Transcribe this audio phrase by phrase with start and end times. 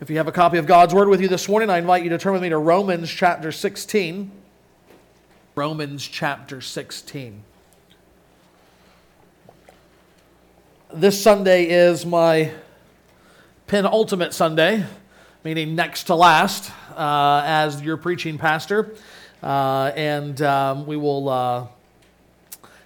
[0.00, 2.10] If you have a copy of God's Word with you this morning, I invite you
[2.10, 4.28] to turn with me to Romans chapter 16.
[5.54, 7.44] Romans chapter 16.
[10.92, 12.50] This Sunday is my
[13.68, 14.84] penultimate Sunday,
[15.44, 18.96] meaning next to last, uh, as your preaching pastor.
[19.44, 21.66] Uh, and um, we will uh,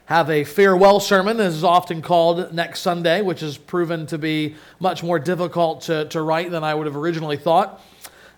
[0.08, 4.56] have a farewell sermon, as is often called, next Sunday, which has proven to be
[4.80, 7.84] much more difficult to, to write than I would have originally thought.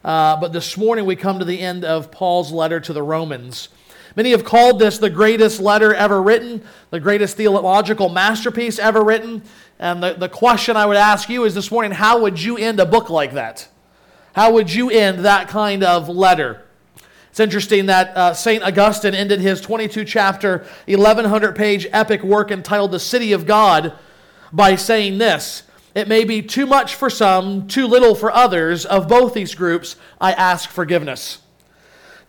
[0.02, 3.68] Uh, but this morning we come to the end of Paul's letter to the Romans.
[4.16, 9.40] Many have called this the greatest letter ever written, the greatest theological masterpiece ever written.
[9.78, 12.80] And the, the question I would ask you is this morning how would you end
[12.80, 13.68] a book like that?
[14.32, 16.64] How would you end that kind of letter?
[17.30, 18.62] It's interesting that uh, St.
[18.62, 23.92] Augustine ended his 22 chapter, 1100 page epic work entitled The City of God
[24.52, 25.62] by saying this
[25.94, 28.84] It may be too much for some, too little for others.
[28.84, 31.38] Of both these groups, I ask forgiveness.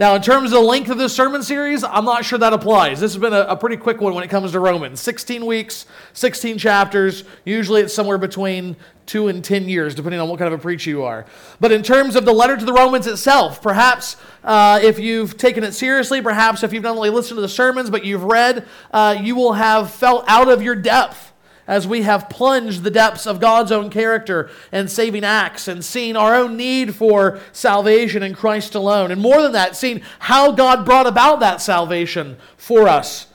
[0.02, 3.00] Now, in terms of the length of this sermon series, I'm not sure that applies.
[3.00, 5.00] This has been a, a, pretty quick one when it comes to Romans.
[5.00, 7.24] 16 weeks, 16 chapters.
[7.46, 8.76] Usually it's somewhere between
[9.06, 11.28] two and 10 years, depending on what kind of a preacher you are.
[11.60, 15.64] But in terms of the letter to the Romans itself, perhaps uh, if you've taken
[15.64, 19.16] it seriously, perhaps if you've not only listened to the sermons, but you've read, uh,
[19.22, 21.31] you will have felt out of your depth
[21.68, 26.16] as we have plunged the depths of God's own character and saving acts and seen
[26.16, 29.12] our own need for salvation in Christ alone.
[29.12, 33.28] And more than that, seen how God brought about that salvation for us.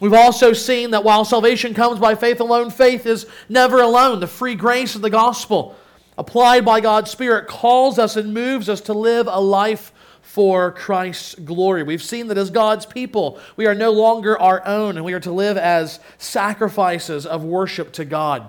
[0.00, 4.20] We've also seen that while salvation comes by faith alone, faith is never alone.
[4.20, 5.74] The free grace of the gospel,
[6.18, 9.92] applied by God's Spirit, calls us and moves us to live a life
[10.36, 11.82] for Christ's glory.
[11.82, 15.20] We've seen that as God's people, we are no longer our own, and we are
[15.20, 18.46] to live as sacrifices of worship to God.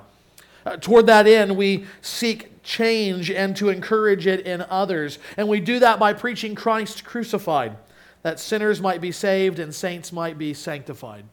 [0.66, 5.18] Uh, toward that end, we seek change and to encourage it in others.
[5.38, 7.78] And we do that by preaching Christ crucified,
[8.22, 11.24] that sinners might be saved and saints might be sanctified.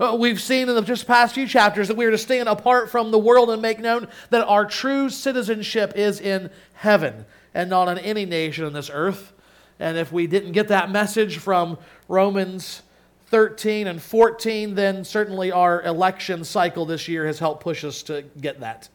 [0.00, 2.90] Uh, we've seen in the just past few chapters that we are to stand apart
[2.90, 7.88] from the world and make known that our true citizenship is in heaven and not
[7.88, 9.34] in any nation on this earth.
[9.80, 11.78] And if we didn't get that message from
[12.08, 12.82] Romans
[13.26, 18.22] 13 and 14, then certainly our election cycle this year has helped push us to
[18.40, 18.88] get that.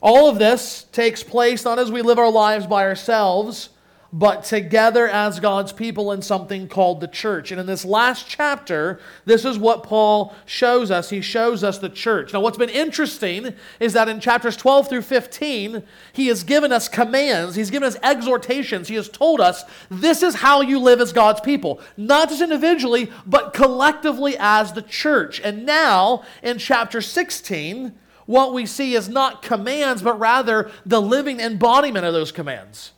[0.00, 3.70] All of this takes place not as we live our lives by ourselves,
[4.12, 7.50] but together as God's people in something called the church.
[7.50, 11.10] And in this last chapter, this is what Paul shows us.
[11.10, 12.32] He shows us the church.
[12.32, 16.88] Now, what's been interesting is that in chapters 12 through 15, he has given us
[16.88, 21.12] commands, he's given us exhortations, he has told us this is how you live as
[21.12, 25.40] God's people, not just individually, but collectively as the church.
[25.40, 27.92] And now, in chapter 16,
[28.26, 32.92] what we see is not commands, but rather the living embodiment of those commands.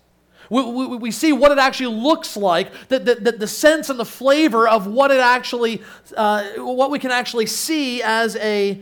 [0.50, 4.04] We, we, we, see what it actually looks like, the, the, the sense and the
[4.04, 5.82] flavor of what it actually,
[6.16, 8.80] uh, what we can actually see as a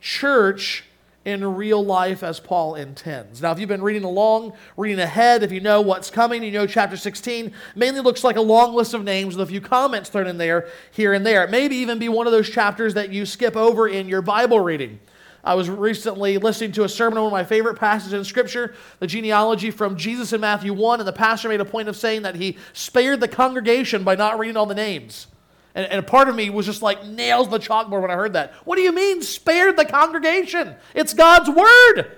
[0.00, 0.84] church
[1.26, 3.42] in real life as Paul intends.
[3.42, 6.68] Now, if you've been reading along, reading ahead, if you know what's coming, you know
[6.68, 10.28] chapter 16 mainly looks like a long list of names with a few comments thrown
[10.28, 11.42] in there, here and there.
[11.42, 14.60] It may even be one of those chapters that you skip over in your Bible
[14.60, 15.00] reading.
[15.46, 18.74] I was recently listening to a sermon on one of my favorite passages in Scripture,
[18.98, 22.22] the genealogy from Jesus in Matthew 1, and the pastor made a point of saying
[22.22, 25.28] that he spared the congregation by not reading all the names.
[25.76, 28.32] And, and a part of me was just like nails the chalkboard when I heard
[28.32, 28.54] that.
[28.64, 30.74] What do you mean, spared the congregation?
[30.96, 32.16] It's God's Word.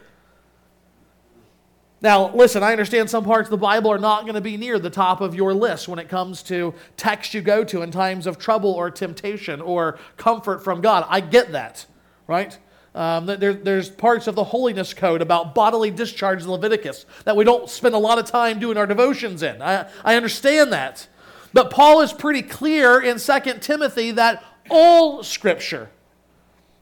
[2.01, 4.79] Now, listen, I understand some parts of the Bible are not going to be near
[4.79, 8.27] the top of your list when it comes to text you go to in times
[8.27, 11.05] of trouble or temptation or comfort from God.
[11.11, 11.85] I get that,
[12.27, 12.57] right?
[12.99, 17.45] Um, there, there's parts of the holiness code about bodily discharge in Leviticus that we
[17.45, 19.63] don't spend a lot of time doing our devotions in.
[19.63, 21.07] I, I understand that.
[21.53, 25.91] But Paul is pretty clear in 2 Timothy that all scripture,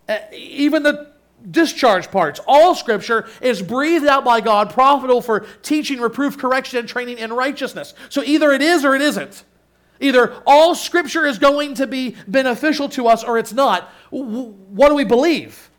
[0.08, 1.12] eh, even the
[1.50, 6.88] discharge parts, all scripture is breathed out by God, profitable for teaching, reproof, correction, and
[6.88, 7.92] training in righteousness.
[8.08, 9.44] So either it is or it isn't.
[10.00, 13.90] Either all scripture is going to be beneficial to us or it's not.
[14.08, 15.70] What do we believe?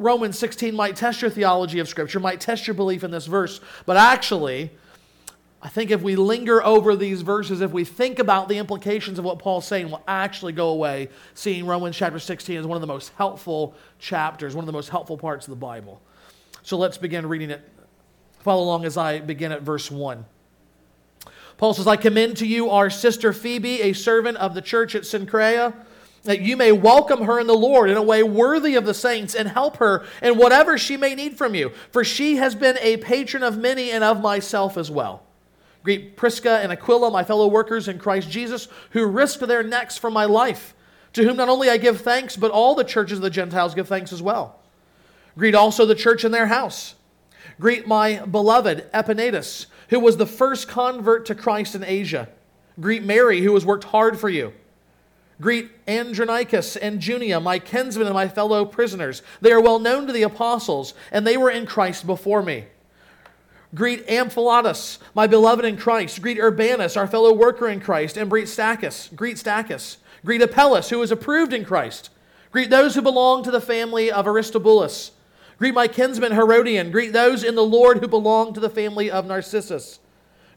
[0.00, 3.60] Romans 16 might test your theology of Scripture, might test your belief in this verse,
[3.84, 4.70] but actually,
[5.62, 9.24] I think if we linger over these verses, if we think about the implications of
[9.24, 12.86] what Paul's saying, we'll actually go away seeing Romans chapter 16 as one of the
[12.86, 16.00] most helpful chapters, one of the most helpful parts of the Bible.
[16.62, 17.68] So let's begin reading it.
[18.40, 20.24] Follow along as I begin at verse 1.
[21.56, 25.02] Paul says, I commend to you our sister Phoebe, a servant of the church at
[25.02, 25.74] Cenchrea
[26.26, 29.34] that you may welcome her in the Lord in a way worthy of the saints
[29.34, 31.72] and help her in whatever she may need from you.
[31.90, 35.22] For she has been a patron of many and of myself as well.
[35.82, 40.10] Greet Prisca and Aquila, my fellow workers in Christ Jesus, who risked their necks for
[40.10, 40.74] my life,
[41.12, 43.88] to whom not only I give thanks, but all the churches of the Gentiles give
[43.88, 44.60] thanks as well.
[45.38, 46.96] Greet also the church in their house.
[47.60, 52.28] Greet my beloved Epaenetus, who was the first convert to Christ in Asia.
[52.80, 54.52] Greet Mary, who has worked hard for you.
[55.40, 59.22] Greet Andronicus and Junia, my kinsmen and my fellow prisoners.
[59.40, 62.64] They are well known to the apostles, and they were in Christ before me.
[63.74, 66.22] Greet Amphilus, my beloved in Christ.
[66.22, 69.14] Greet Urbanus, our fellow worker in Christ, and greet Stachys.
[69.14, 69.98] Greet Stachys.
[70.24, 72.10] Greet Apelles, who is approved in Christ.
[72.50, 75.12] Greet those who belong to the family of Aristobulus.
[75.58, 76.90] Greet my kinsman Herodion.
[76.90, 79.98] Greet those in the Lord who belong to the family of Narcissus.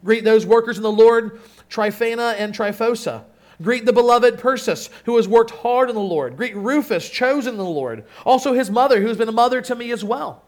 [0.02, 3.24] Greet those workers in the Lord, Tryphena and Tryphosa.
[3.62, 6.36] Greet the beloved Persis, who has worked hard in the Lord.
[6.36, 8.04] Greet Rufus, chosen in the Lord.
[8.24, 10.44] Also his mother, who has been a mother to me as well.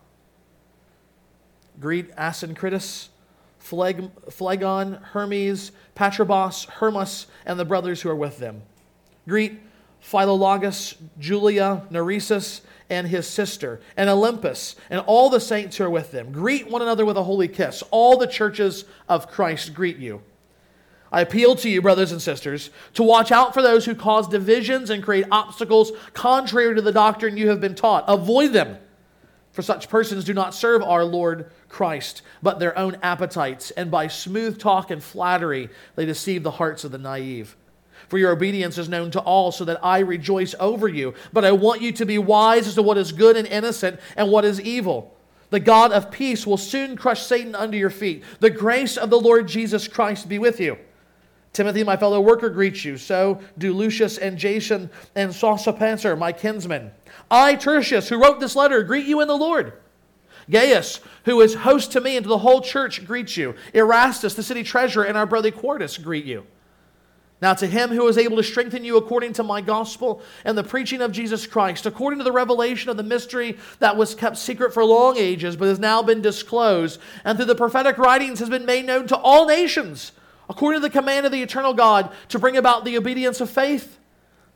[1.79, 3.09] Greet Asyncritus,
[3.59, 8.63] Phleg- Phlegon, Hermes, Patrobas, Hermas, and the brothers who are with them.
[9.29, 9.61] Greet
[10.03, 16.11] Philologus, Julia, Nereus, and his sister, and Olympas, and all the saints who are with
[16.11, 16.33] them.
[16.33, 17.83] Greet one another with a holy kiss.
[17.91, 20.23] All the churches of Christ greet you.
[21.13, 24.89] I appeal to you, brothers and sisters, to watch out for those who cause divisions
[24.89, 28.05] and create obstacles contrary to the doctrine you have been taught.
[28.09, 28.79] Avoid them,
[29.53, 34.09] for such persons do not serve our Lord Christ, but their own appetites, and by
[34.09, 37.57] smooth talk and flattery they deceive the hearts of the naive.
[38.09, 41.15] For your obedience is known to all, so that I rejoice over you.
[41.33, 44.31] But I want you to be wise as to what is good and innocent and
[44.31, 45.15] what is evil.
[45.51, 48.25] The God of peace will soon crush Satan under your feet.
[48.41, 50.79] The grace of the Lord Jesus Christ be with you.
[51.53, 52.97] Timothy, my fellow worker, greets you.
[52.97, 56.91] So do Lucius and Jason and Sosipater, my kinsmen.
[57.31, 59.75] I, Tertius, who wrote this letter, greet you in the Lord.
[60.51, 63.55] Gaius, who is host to me and to the whole church, greets you.
[63.75, 66.47] Erastus, the city treasurer, and our brother Quartus greet you.
[67.41, 70.63] Now, to him who is able to strengthen you according to my gospel and the
[70.63, 74.73] preaching of Jesus Christ, according to the revelation of the mystery that was kept secret
[74.73, 78.65] for long ages, but has now been disclosed, and through the prophetic writings has been
[78.65, 80.13] made known to all nations
[80.49, 83.99] according to the command of the eternal God, to bring about the obedience of faith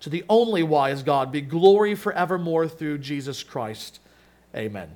[0.00, 4.00] to the only wise God, be glory forevermore through Jesus Christ.
[4.54, 4.94] Amen.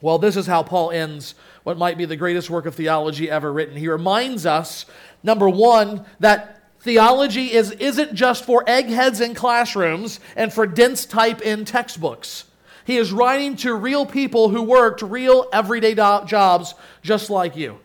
[0.00, 3.52] Well, this is how Paul ends what might be the greatest work of theology ever
[3.52, 3.76] written.
[3.76, 4.86] He reminds us,
[5.22, 11.40] number one, that theology is, isn't just for eggheads in classrooms and for dense type
[11.40, 12.44] in textbooks.
[12.84, 17.80] He is writing to real people who worked real everyday do- jobs just like you.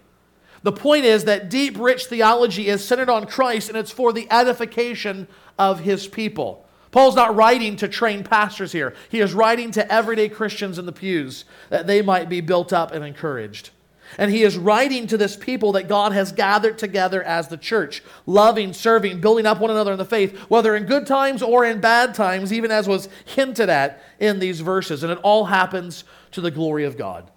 [0.63, 4.31] The point is that deep, rich theology is centered on Christ and it's for the
[4.31, 5.27] edification
[5.57, 6.65] of his people.
[6.91, 8.93] Paul's not writing to train pastors here.
[9.09, 12.91] He is writing to everyday Christians in the pews that they might be built up
[12.91, 13.71] and encouraged.
[14.17, 18.03] And he is writing to this people that God has gathered together as the church,
[18.25, 21.79] loving, serving, building up one another in the faith, whether in good times or in
[21.79, 25.01] bad times, even as was hinted at in these verses.
[25.01, 27.30] And it all happens to the glory of God.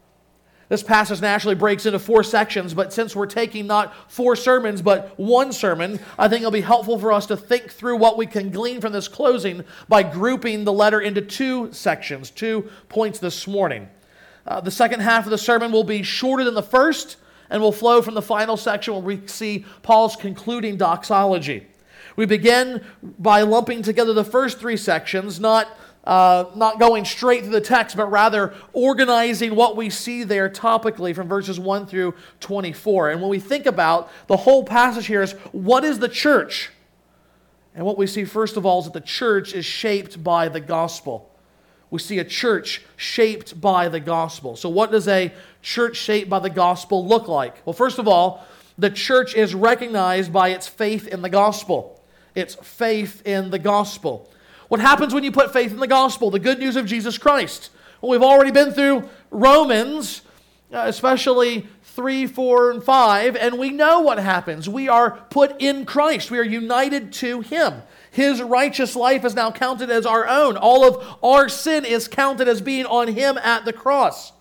[0.74, 5.16] This passage naturally breaks into four sections, but since we're taking not four sermons, but
[5.16, 8.50] one sermon, I think it'll be helpful for us to think through what we can
[8.50, 13.88] glean from this closing by grouping the letter into two sections, two points this morning.
[14.48, 17.18] Uh, the second half of the sermon will be shorter than the first
[17.50, 21.68] and will flow from the final section where we see Paul's concluding doxology.
[22.16, 22.84] We begin
[23.20, 25.68] by lumping together the first three sections, not
[26.04, 31.14] uh, not going straight through the text, but rather organizing what we see there topically
[31.14, 33.10] from verses 1 through 24.
[33.10, 36.70] And when we think about the whole passage here is what is the church?
[37.74, 40.60] And what we see first of all is that the church is shaped by the
[40.60, 41.30] gospel.
[41.90, 44.56] We see a church shaped by the gospel.
[44.56, 45.32] So, what does a
[45.62, 47.64] church shaped by the gospel look like?
[47.64, 48.44] Well, first of all,
[48.76, 52.02] the church is recognized by its faith in the gospel.
[52.34, 54.28] Its faith in the gospel.
[54.68, 57.70] What happens when you put faith in the gospel, the good news of Jesus Christ?
[58.00, 60.22] Well, we've already been through Romans,
[60.72, 64.68] uh, especially 3, 4, and 5, and we know what happens.
[64.68, 67.82] We are put in Christ, we are united to Him.
[68.10, 70.56] His righteous life is now counted as our own.
[70.56, 74.33] All of our sin is counted as being on Him at the cross.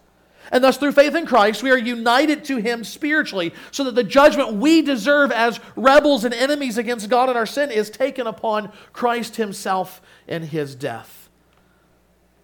[0.52, 4.04] And thus, through faith in Christ, we are united to Him spiritually, so that the
[4.04, 8.72] judgment we deserve as rebels and enemies against God and our sin is taken upon
[8.92, 11.30] Christ Himself in His death.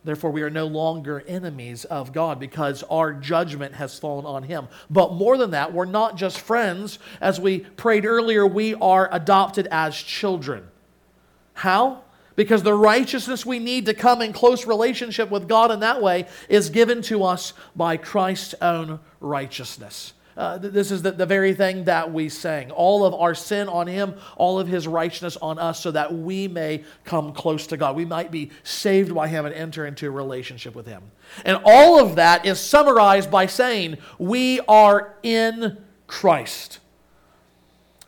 [0.04, 4.70] Therefore, we are no longer enemies of God because our judgment has fallen on Him.
[4.90, 7.00] But more than that, we're not just friends.
[7.20, 10.68] As we prayed earlier, we are adopted as children.
[11.54, 12.04] How?
[12.36, 16.26] Because the righteousness we need to come in close relationship with God in that way
[16.48, 20.14] is given to us by Christ's own righteousness.
[20.40, 22.72] Uh, this is the, the very thing that we sang.
[22.72, 26.48] All of our sin on him, all of his righteousness on us, so that we
[26.48, 27.98] may come close to God.
[27.98, 31.04] We might be saved by him and enter into a relationship with him.
[31.44, 36.80] And all of that is summarized by saying, We are in Christ.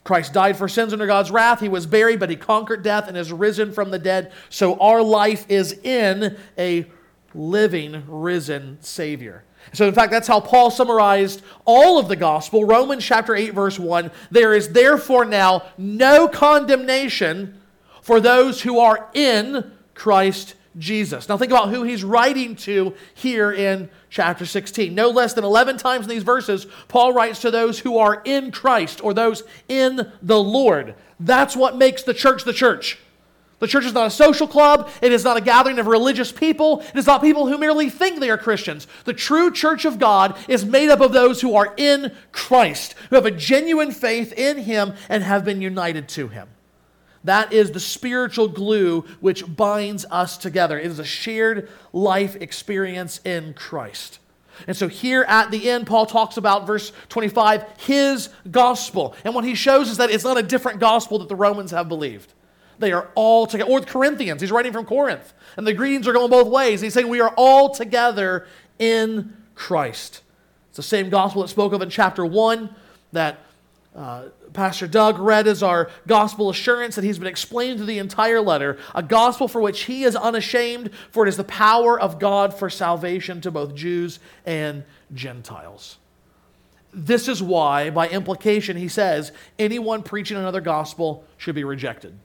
[0.04, 1.60] Christ died for sins under God's wrath.
[1.60, 4.32] He was buried, but he conquered death and is risen from the dead.
[4.50, 6.88] So our life is in a
[7.34, 9.44] living, risen Savior.
[9.74, 12.66] So, in fact, that's how Paul summarized all of the gospel.
[12.66, 17.62] Romans chapter 8, verse 1 There is therefore now no condemnation
[18.02, 21.30] for those who are in Christ Jesus.
[21.30, 24.94] Now, think about who he's writing to here in chapter 16.
[24.94, 28.52] No less than 11 times in these verses, Paul writes to those who are in
[28.52, 30.94] Christ or those in the Lord.
[31.20, 33.00] That's what makes the church the church.
[33.60, 34.90] The church is not a social club.
[35.04, 36.82] It is not a gathering of religious people.
[36.82, 38.88] It is not people who merely think they are Christians.
[39.06, 43.16] The true church of God is made up of those who are in Christ, who
[43.16, 46.50] have a genuine faith in Him and have been united to Him.
[47.24, 50.80] That is the spiritual glue which binds us together.
[50.80, 54.20] It is a shared life experience in Christ.
[54.68, 59.16] And so here at the end, Paul talks about verse 25, his gospel.
[59.24, 61.88] And what he shows is that it's not a different gospel that the Romans have
[61.88, 62.34] believed.
[62.80, 63.70] They are all together.
[63.70, 65.34] Or the Corinthians, he's writing from Corinth.
[65.58, 66.82] And the greetings are going both ways.
[66.82, 68.48] He's saying we are all together
[68.80, 70.22] in Christ.
[70.70, 72.74] It's the same gospel that spoke of in chapter 1
[73.12, 73.40] that
[73.96, 78.42] uh, Pastor Doug read as our gospel assurance that he's been explaining through the entire
[78.42, 82.54] letter, a gospel for which he is unashamed, for it is the power of God
[82.54, 85.98] for salvation to both Jews and Gentiles.
[86.94, 92.18] This is why, by implication, he says anyone preaching another gospel should be rejected.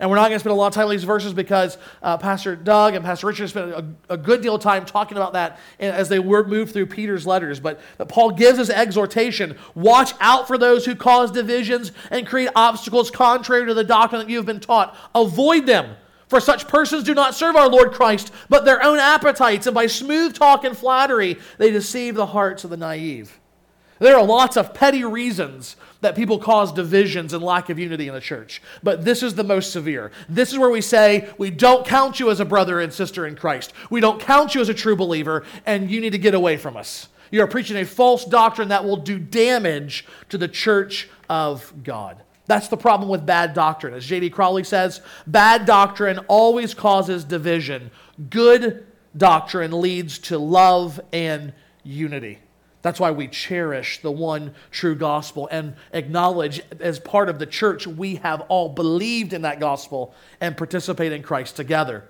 [0.00, 2.16] And we're not going to spend a lot of time on these verses because uh,
[2.16, 5.58] Pastor Doug and Pastor Richard spent a, a, good deal of time talking about that
[5.78, 7.60] as they were moved through Peter's letters.
[7.60, 12.48] But, but Paul gives us exhortation watch out for those who cause divisions and create
[12.56, 14.96] obstacles contrary to the doctrine that you have been taught.
[15.14, 15.96] Avoid them.
[16.28, 19.88] For such persons do not serve our Lord Christ, but their own appetites, and by
[19.88, 23.40] smooth talk and flattery, they deceive the hearts of the naive.
[23.98, 28.14] There are lots of petty reasons that people cause divisions and lack of unity in
[28.14, 28.62] the church.
[28.82, 30.10] But this is the most severe.
[30.28, 33.36] This is where we say, we don't count you as a brother and sister in
[33.36, 33.72] Christ.
[33.90, 36.76] We don't count you as a true believer, and you need to get away from
[36.76, 37.08] us.
[37.30, 42.22] You are preaching a false doctrine that will do damage to the church of God.
[42.46, 43.94] That's the problem with bad doctrine.
[43.94, 44.30] As J.D.
[44.30, 47.92] Crowley says, bad doctrine always causes division.
[48.28, 51.52] Good doctrine leads to love and
[51.84, 52.40] unity.
[52.82, 57.86] That's why we cherish the one true gospel and acknowledge, as part of the church,
[57.86, 62.04] we have all believed in that gospel and participate in Christ together.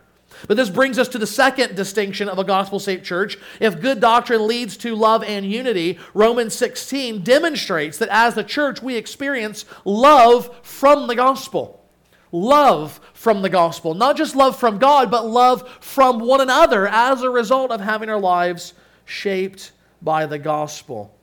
[0.47, 3.37] But this brings us to the second distinction of a gospel shaped church.
[3.59, 8.81] If good doctrine leads to love and unity, Romans 16 demonstrates that as the church
[8.81, 11.85] we experience love from the gospel.
[12.31, 13.95] Love from the gospel.
[13.95, 18.09] Not just love from God, but love from one another as a result of having
[18.09, 18.73] our lives
[19.05, 21.15] shaped by the gospel.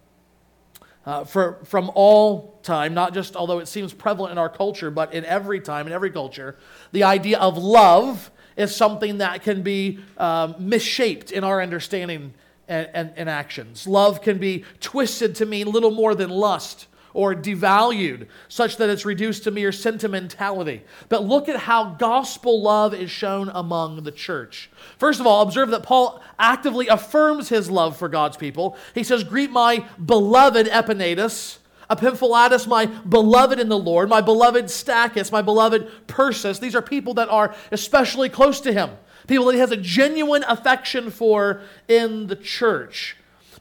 [1.06, 5.14] Uh, for, from all time, not just although it seems prevalent in our culture, but
[5.14, 6.58] in every time, in every culture,
[6.92, 12.34] the idea of love is something that can be um, misshaped in our understanding
[12.68, 13.88] and, and, and actions.
[13.88, 19.04] Love can be twisted to mean little more than lust or devalued, such that it's
[19.04, 20.84] reduced to mere sentimentality.
[21.10, 24.70] But look at how gospel love is shown among the church.
[25.00, 28.78] First of all, observe that Paul actively affirms his love for God's people.
[28.94, 31.58] He says, Greet my beloved Epaenetus.
[31.90, 36.60] Epaphroditus, my beloved in the Lord, my beloved Stachys, my beloved Persis.
[36.60, 38.92] These are people that are especially close to him,
[39.26, 43.16] people that he has a genuine affection for in the church.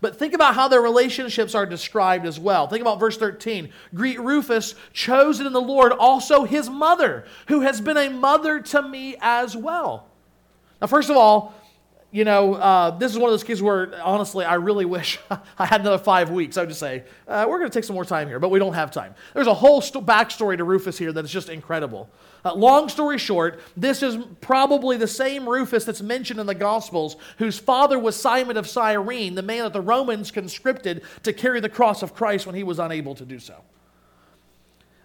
[0.07, 2.69] But think about how their relationships are described as well.
[2.69, 3.71] Think about verse 13.
[3.93, 8.83] Greet Rufus, chosen in the Lord, also his mother, who has been a mother to
[8.83, 10.07] me as well.
[10.81, 11.57] Now, first of all,
[12.13, 15.19] you know, uh, this is one of those cases where, honestly, I really wish
[15.59, 16.57] I had another five weeks.
[16.57, 18.61] I would just say, uh, we're going to take some more time here, but we
[18.61, 19.13] don't have time.
[19.35, 22.09] There's a whole st- backstory to Rufus here that is just incredible.
[22.45, 27.17] Uh, long story short, this is probably the same Rufus that's mentioned in the Gospels,
[27.39, 31.69] whose father was Simon of Cyrene, the man that the Romans conscripted to carry the
[31.69, 33.63] cross of Christ when he was unable to do so.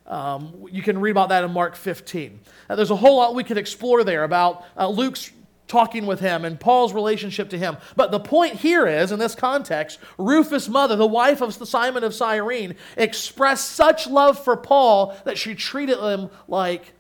[0.06, 2.40] Um, you can read about that in Mark 15.
[2.70, 5.32] Uh, there's a whole lot we could explore there about uh, Luke's
[5.72, 7.78] talking with him and Paul's relationship to him.
[7.96, 12.14] But the point here is, in this context, Rufus' mother, the wife of Simon of
[12.14, 16.92] Cyrene, expressed such love for Paul that she treated him like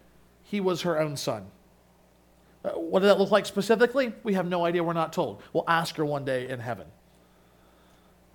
[0.51, 1.45] he was her own son.
[2.65, 4.11] Uh, what did that look like specifically?
[4.21, 4.83] We have no idea.
[4.83, 5.41] We're not told.
[5.53, 6.87] We'll ask her one day in heaven.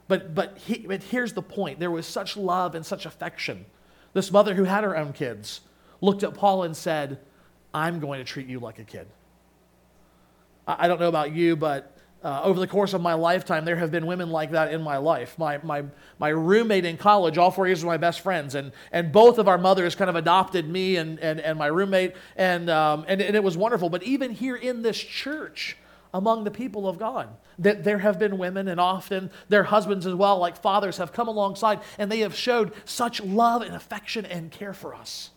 [0.09, 3.67] But, but, he, but here's the point there was such love and such affection.
[4.15, 5.61] This mother who had her own kids
[6.01, 7.19] looked at Paul and said,
[7.75, 9.09] I'm going to treat you like a kid.
[10.67, 11.96] I, I don't know about you, but
[12.27, 14.97] uh, over the course of my lifetime, there have been women like that in my
[14.97, 15.39] life.
[15.39, 15.85] My, my,
[16.19, 19.47] my roommate in college, all four years were my best friends, and, and both of
[19.47, 23.37] our mothers kind of adopted me and, and, and my roommate, and, um, and, and
[23.37, 23.91] it was wonderful.
[23.91, 25.77] But even here in this church,
[26.13, 27.29] among the people of God.
[27.59, 31.29] That there have been women, and often their husbands as well, like fathers, have come
[31.29, 35.31] alongside and they have showed such love and affection and care for us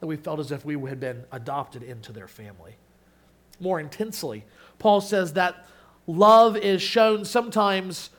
[0.00, 2.76] that we felt as if we had been adopted into their family.
[3.60, 4.44] More intensely,
[4.78, 5.66] Paul says that
[6.06, 8.10] love is shown sometimes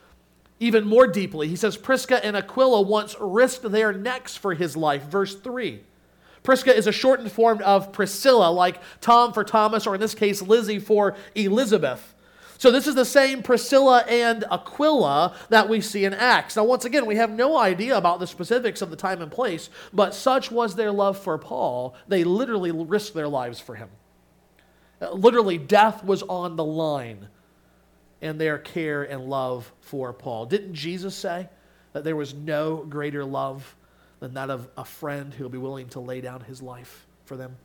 [0.59, 1.47] even more deeply.
[1.47, 5.03] He says, Prisca and Aquila once risked their necks for his life.
[5.03, 5.81] Verse 3.
[6.43, 10.41] Prisca is a shortened form of Priscilla, like Tom for Thomas, or in this case,
[10.41, 12.13] Lizzie for Elizabeth.
[12.57, 16.55] So this is the same Priscilla and Aquila that we see in Acts.
[16.55, 19.71] Now, once again, we have no idea about the specifics of the time and place,
[19.91, 23.89] but such was their love for Paul, they literally risked their lives for him.
[25.11, 27.29] Literally, death was on the line
[28.22, 30.46] in their care and love for Paul.
[30.46, 31.50] Didn't Jesus say
[31.94, 33.75] that there was no greater love
[34.20, 37.36] than that of a friend who will be willing to lay down his life for
[37.36, 37.58] them.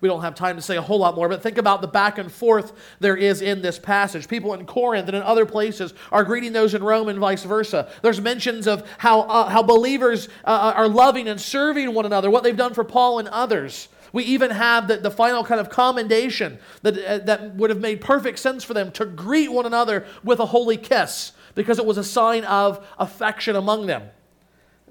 [0.00, 2.18] We don't have time to say a whole lot more, but think about the back
[2.18, 4.28] and forth there is in this passage.
[4.28, 7.90] People in Corinth and in other places are greeting those in Rome and vice versa.
[8.02, 12.42] There's mentions of how, uh, how believers uh, are loving and serving one another, what
[12.44, 13.88] they've done for Paul and others.
[14.12, 18.00] We even have the, the final kind of commendation that, uh, that would have made
[18.00, 21.98] perfect sense for them to greet one another with a holy kiss because it was
[21.98, 24.02] a sign of affection among them.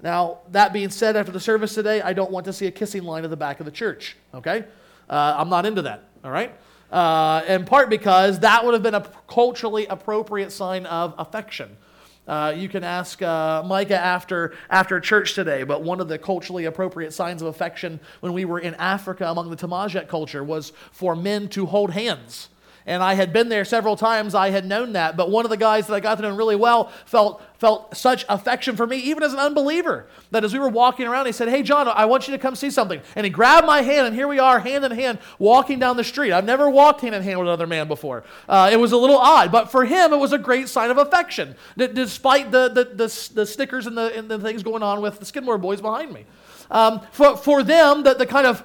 [0.02, 3.04] Now, that being said, after the service today, I don't want to see a kissing
[3.04, 4.64] line at the back of the church, okay?
[5.08, 6.52] Uh, I'm not into that, all right?
[6.92, 11.76] Uh, in part because that would have been a culturally appropriate sign of affection.
[12.26, 16.64] Uh, you can ask uh, Micah after, after church today, but one of the culturally
[16.64, 21.14] appropriate signs of affection when we were in Africa among the Tamajet culture was for
[21.14, 22.48] men to hold hands
[22.86, 24.34] and I had been there several times.
[24.34, 25.16] I had known that.
[25.16, 28.24] But one of the guys that I got to know really well felt, felt such
[28.28, 31.48] affection for me, even as an unbeliever, that as we were walking around, he said,
[31.48, 33.00] Hey, John, I want you to come see something.
[33.16, 36.04] And he grabbed my hand, and here we are, hand in hand, walking down the
[36.04, 36.32] street.
[36.32, 38.22] I've never walked hand in hand with another man before.
[38.48, 40.98] Uh, it was a little odd, but for him, it was a great sign of
[40.98, 45.00] affection, d- despite the, the, the, the, stickers and the, and the things going on
[45.00, 46.24] with the Skidmore boys behind me.
[46.70, 48.62] Um, for, for them, the, the kind of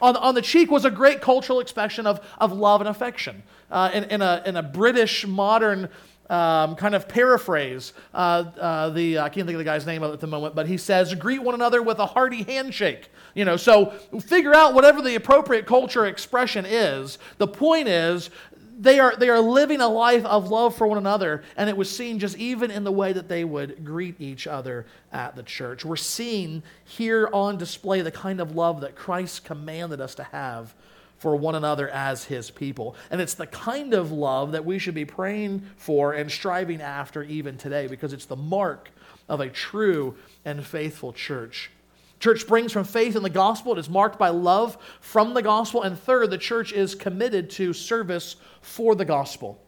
[0.00, 3.42] on, on the cheek was a great cultural expression of, of love and affection.
[3.70, 5.88] Uh, in, in, a, in a British modern
[6.30, 10.20] um, kind of paraphrase, uh, uh, the, I can't think of the guy's name at
[10.20, 13.10] the moment, but he says, greet one another with a hearty handshake.
[13.34, 17.18] You know, so figure out whatever the appropriate culture expression is.
[17.38, 18.30] The point is,
[18.78, 21.94] they are, they are living a life of love for one another, and it was
[21.94, 25.84] seen just even in the way that they would greet each other at the church.
[25.84, 30.74] We're seeing here on display the kind of love that Christ commanded us to have
[31.18, 32.94] for one another as his people.
[33.10, 37.24] And it's the kind of love that we should be praying for and striving after
[37.24, 38.90] even today, because it's the mark
[39.28, 40.14] of a true
[40.44, 41.72] and faithful church.
[42.20, 43.72] Church brings from faith in the gospel.
[43.72, 45.82] It is marked by love from the gospel.
[45.82, 49.62] And third, the church is committed to service for the gospel.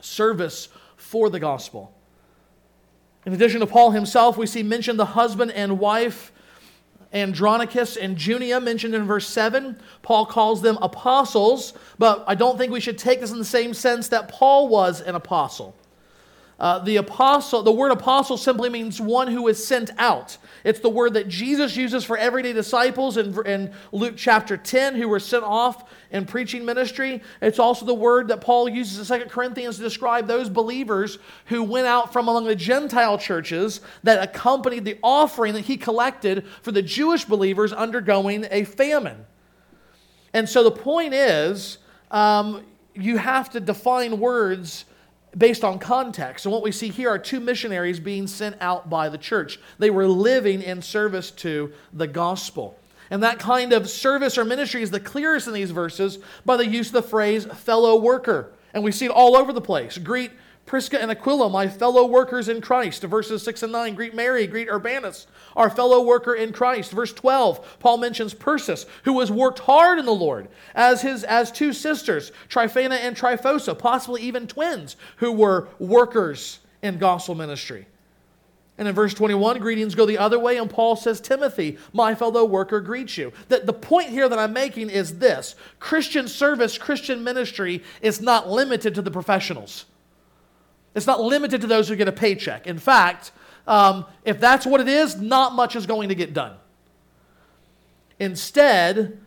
[0.00, 1.94] Service for the gospel.
[3.24, 6.32] In addition to Paul himself, we see mentioned the husband and wife,
[7.14, 9.80] Andronicus and Junia, mentioned in verse 7.
[10.02, 13.72] Paul calls them apostles, but I don't think we should take this in the same
[13.72, 15.74] sense that Paul was an apostle.
[16.58, 20.38] Uh, the apostle, the word apostle simply means one who is sent out.
[20.62, 25.08] It's the word that Jesus uses for everyday disciples in, in Luke chapter 10 who
[25.08, 27.22] were sent off in preaching ministry.
[27.42, 31.64] It's also the word that Paul uses in 2 Corinthians to describe those believers who
[31.64, 36.70] went out from among the Gentile churches that accompanied the offering that he collected for
[36.70, 39.26] the Jewish believers undergoing a famine.
[40.32, 41.78] And so the point is,
[42.12, 42.64] um,
[42.94, 44.84] you have to define words
[45.36, 46.46] based on context.
[46.46, 49.58] And what we see here are two missionaries being sent out by the church.
[49.78, 52.78] They were living in service to the gospel.
[53.10, 56.66] And that kind of service or ministry is the clearest in these verses by the
[56.66, 58.52] use of the phrase fellow worker.
[58.72, 59.98] And we see it all over the place.
[59.98, 60.32] Greet
[60.66, 63.02] Prisca and Aquila, my fellow workers in Christ.
[63.02, 66.90] Verses 6 and 9, greet Mary, greet Urbanus, our fellow worker in Christ.
[66.92, 71.52] Verse 12, Paul mentions Persis, who has worked hard in the Lord, as, his, as
[71.52, 77.86] two sisters, Tryphena and Tryphosa, possibly even twins, who were workers in gospel ministry.
[78.76, 82.44] And in verse 21, greetings go the other way, and Paul says, Timothy, my fellow
[82.44, 83.32] worker, greets you.
[83.48, 88.50] The, the point here that I'm making is this Christian service, Christian ministry is not
[88.50, 89.84] limited to the professionals.
[90.94, 92.66] It's not limited to those who get a paycheck.
[92.66, 93.32] In fact,
[93.66, 96.56] um, if that's what it is, not much is going to get done.
[98.20, 99.18] Instead,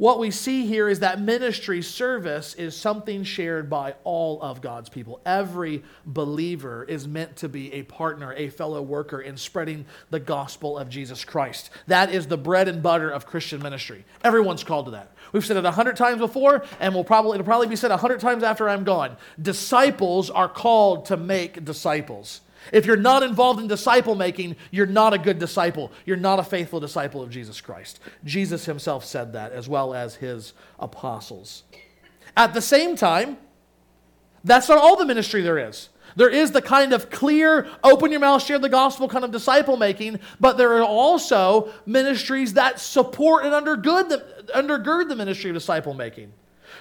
[0.00, 4.88] what we see here is that ministry service is something shared by all of God's
[4.88, 5.20] people.
[5.26, 10.78] Every believer is meant to be a partner, a fellow worker in spreading the gospel
[10.78, 11.68] of Jesus Christ.
[11.86, 14.06] That is the bread and butter of Christian ministry.
[14.24, 15.12] Everyone's called to that.
[15.34, 17.98] We've said it a hundred times before, and we'll probably it'll probably be said a
[17.98, 19.18] hundred times after I'm gone.
[19.42, 22.40] Disciples are called to make disciples.
[22.72, 25.90] If you're not involved in disciple making, you're not a good disciple.
[26.04, 28.00] You're not a faithful disciple of Jesus Christ.
[28.24, 31.64] Jesus himself said that, as well as his apostles.
[32.36, 33.38] At the same time,
[34.44, 35.88] that's not all the ministry there is.
[36.16, 39.76] There is the kind of clear, open your mouth, share the gospel kind of disciple
[39.76, 45.54] making, but there are also ministries that support and undergird the, undergird the ministry of
[45.54, 46.32] disciple making.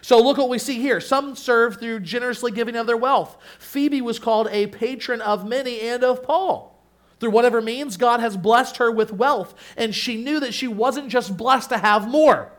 [0.01, 0.99] So look what we see here.
[0.99, 3.37] Some serve through generously giving of their wealth.
[3.59, 6.79] Phoebe was called a patron of many and of Paul.
[7.19, 11.09] Through whatever means, God has blessed her with wealth, and she knew that she wasn't
[11.09, 12.51] just blessed to have more.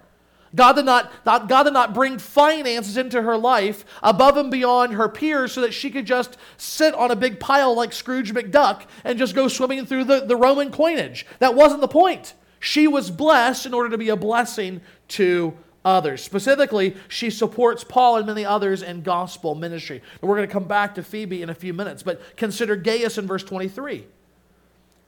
[0.54, 5.08] God did, not, God did not bring finances into her life above and beyond her
[5.08, 9.16] peers so that she could just sit on a big pile like Scrooge McDuck and
[9.16, 11.24] just go swimming through the, the Roman coinage.
[11.38, 12.34] That wasn't the point.
[12.58, 16.22] She was blessed in order to be a blessing to others.
[16.22, 20.02] Specifically, she supports Paul and many others in gospel ministry.
[20.20, 23.18] And we're going to come back to Phoebe in a few minutes, but consider Gaius
[23.18, 24.06] in verse 23.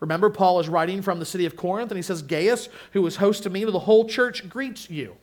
[0.00, 3.16] Remember, Paul is writing from the city of Corinth, and he says, Gaius, who was
[3.16, 5.16] host to me to the whole church, greets you.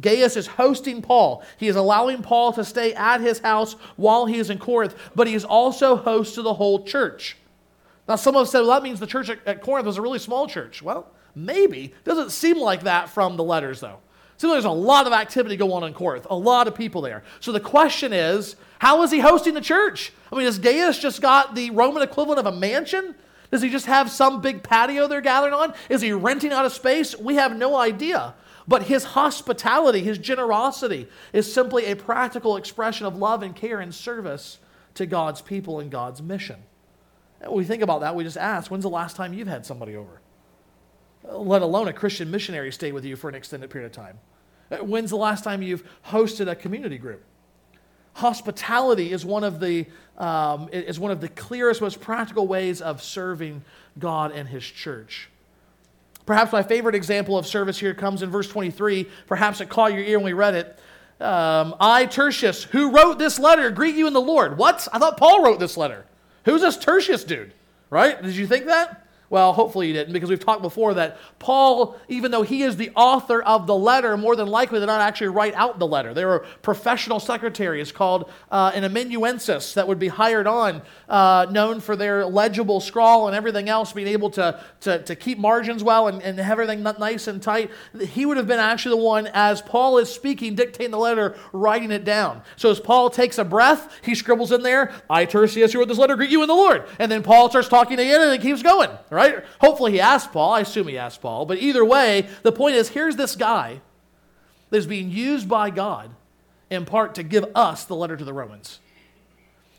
[0.00, 1.42] Gaius is hosting Paul.
[1.56, 5.26] He is allowing Paul to stay at his house while he is in Corinth, but
[5.26, 7.36] he is also host to the whole church.
[8.06, 10.46] Now, some have said, well, that means the church at Corinth was a really small
[10.46, 10.80] church.
[10.80, 11.92] Well, maybe.
[12.04, 13.98] Doesn't seem like that from the letters, though.
[14.38, 17.24] So there's a lot of activity going on in Corinth, a lot of people there.
[17.40, 20.12] So the question is, how is he hosting the church?
[20.32, 23.16] I mean, has Gaius just got the Roman equivalent of a mansion?
[23.50, 25.74] Does he just have some big patio they're gathering on?
[25.88, 27.18] Is he renting out a space?
[27.18, 28.34] We have no idea.
[28.68, 33.92] But his hospitality, his generosity, is simply a practical expression of love and care and
[33.92, 34.58] service
[34.94, 36.62] to God's people and God's mission.
[37.40, 39.96] When we think about that, we just ask, when's the last time you've had somebody
[39.96, 40.20] over?
[41.30, 44.18] Let alone a Christian missionary stay with you for an extended period of time?
[44.70, 47.22] Uh, when's the last time you've hosted a community group?
[48.14, 49.86] Hospitality is one of the
[50.16, 53.62] um, is one of the clearest, most practical ways of serving
[53.98, 55.30] God and His church.
[56.26, 59.08] Perhaps my favorite example of service here comes in verse 23.
[59.26, 60.78] Perhaps it caught your ear when we read it.
[61.20, 64.58] Um, I, Tertius, who wrote this letter, greet you in the Lord.
[64.58, 64.86] What?
[64.92, 66.04] I thought Paul wrote this letter.
[66.44, 67.54] Who's this Tertius dude?
[67.88, 68.20] Right?
[68.20, 69.07] Did you think that?
[69.30, 72.90] Well, hopefully you didn't, because we've talked before that Paul, even though he is the
[72.96, 76.14] author of the letter, more than likely did not actually write out the letter.
[76.14, 81.80] There were professional secretaries called uh, an amanuensis that would be hired on, uh, known
[81.80, 86.08] for their legible scrawl and everything else, being able to, to, to keep margins well
[86.08, 87.70] and, and have everything nice and tight.
[88.00, 91.90] He would have been actually the one, as Paul is speaking, dictating the letter, writing
[91.90, 92.42] it down.
[92.56, 95.98] So as Paul takes a breath, he scribbles in there, I, Tertius, who wrote this
[95.98, 96.84] letter, greet you in the Lord.
[96.98, 98.90] And then Paul starts talking again and it keeps going.
[99.18, 99.44] Right?
[99.60, 100.52] Hopefully he asked Paul.
[100.52, 101.44] I assume he asked Paul.
[101.44, 103.80] But either way, the point is here's this guy
[104.70, 106.10] that's being used by God
[106.70, 108.78] in part to give us the letter to the Romans.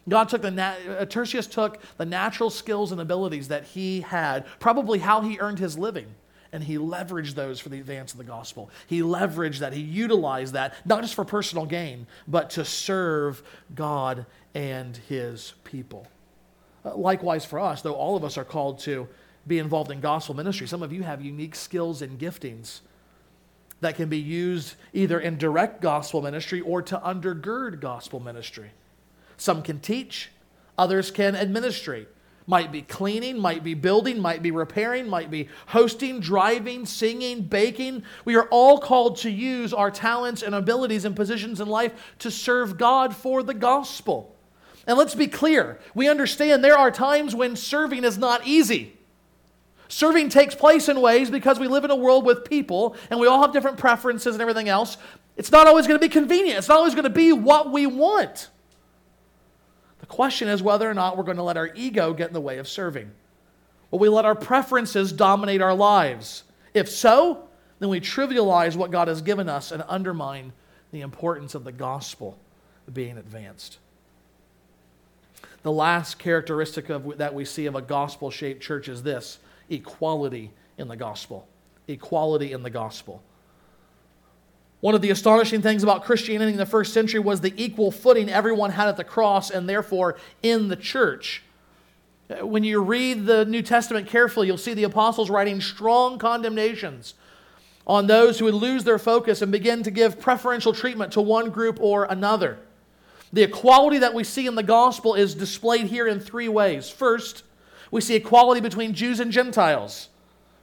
[0.08, 5.00] God took the, uh, Tertius took the natural skills and abilities that he had, probably
[5.00, 6.08] how he earned his living,
[6.52, 8.72] and he leveraged those for the advance of the gospel.
[8.88, 13.44] He leveraged that, he utilized that, not just for personal gain, but to serve
[13.76, 14.26] God
[14.56, 16.08] and his people.
[16.84, 19.08] Uh, likewise for us, though all of us are called to
[19.50, 20.68] be involved in gospel ministry.
[20.68, 22.80] Some of you have unique skills and giftings
[23.82, 28.72] that can be used either in direct gospel ministry or to undergird gospel ministry.
[29.38, 30.30] Some can teach,
[30.78, 32.08] others can administrate.
[32.46, 38.04] Might be cleaning, might be building, might be repairing, might be hosting, driving, singing, baking.
[38.26, 42.32] We are all called to use our talents and abilities and positions in life to
[42.32, 44.36] serve God for the gospel.
[44.88, 48.99] And let's be clear we understand there are times when serving is not easy.
[49.90, 53.28] Serving takes place in ways because we live in a world with people and we
[53.28, 54.98] all have different preferences and everything else.
[55.36, 57.88] It's not always going to be convenient, it's not always going to be what we
[57.88, 58.50] want.
[60.00, 62.40] The question is whether or not we're going to let our ego get in the
[62.40, 63.12] way of serving.
[63.90, 66.44] Will we let our preferences dominate our lives?
[66.76, 67.50] If so,
[67.80, 70.54] then we trivialize what God has given us and undermine
[70.92, 72.38] the importance of the gospel
[72.94, 73.80] being advanced.
[75.64, 80.52] the last characteristic of, that we see of a gospel shaped church is this equality
[80.78, 81.48] in the gospel.
[81.88, 83.22] Equality in the gospel.
[84.82, 88.30] One of the astonishing things about Christianity in the first century was the equal footing
[88.30, 91.44] everyone had at the cross and therefore in the church.
[92.42, 97.16] When you read the New Testament carefully, you'll see the apostles writing strong condemnations
[97.88, 101.50] on those who would lose their focus and begin to give preferential treatment to one
[101.50, 102.60] group or another.
[103.34, 106.90] The equality that we see in the gospel is displayed here in three ways.
[106.90, 107.44] First,
[107.92, 110.10] we see equality between Jews and Gentiles.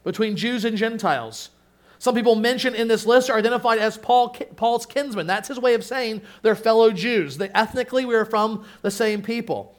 [0.05, 1.51] Between Jews and Gentiles.
[1.99, 5.27] Some people mentioned in this list are identified as Paul, Paul's kinsmen.
[5.27, 7.39] That's his way of saying they're fellow Jews.
[7.39, 9.75] They, ethnically, we are from the same people.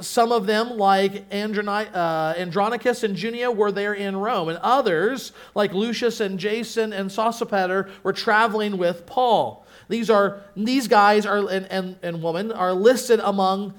[0.00, 4.48] Some of them, like uh, Andronicus and Junia, were there in Rome.
[4.48, 9.66] And others, like Lucius and Jason and Sosipater, were traveling with Paul.
[9.88, 13.74] These, are, these guys are, and, and, and women are listed among,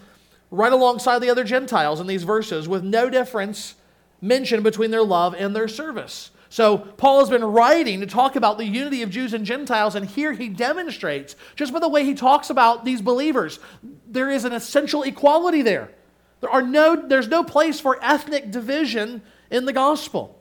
[0.52, 3.76] right alongside the other Gentiles in these verses, with no difference
[4.22, 6.32] mentioned between their love and their service.
[6.50, 10.06] So, Paul has been writing to talk about the unity of Jews and Gentiles, and
[10.06, 13.60] here he demonstrates, just by the way he talks about these believers,
[14.08, 15.92] there is an essential equality there.
[16.40, 20.40] There are no, there's no place for ethnic division in the gospel.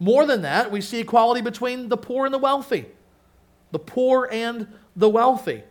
[0.00, 2.86] More than that, we see equality between the poor and the wealthy.
[3.70, 5.62] The poor and the wealthy.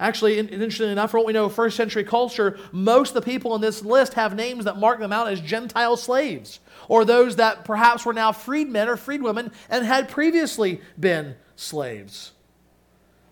[0.00, 3.54] Actually, interestingly enough, for what we know of first century culture, most of the people
[3.54, 7.64] in this list have names that mark them out as Gentile slaves or those that
[7.64, 12.32] perhaps were now freedmen or freedwomen and had previously been slaves.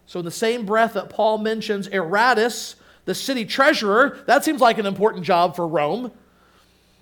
[0.06, 4.78] So, in the same breath that Paul mentions Erastus, the city treasurer, that seems like
[4.78, 6.12] an important job for Rome.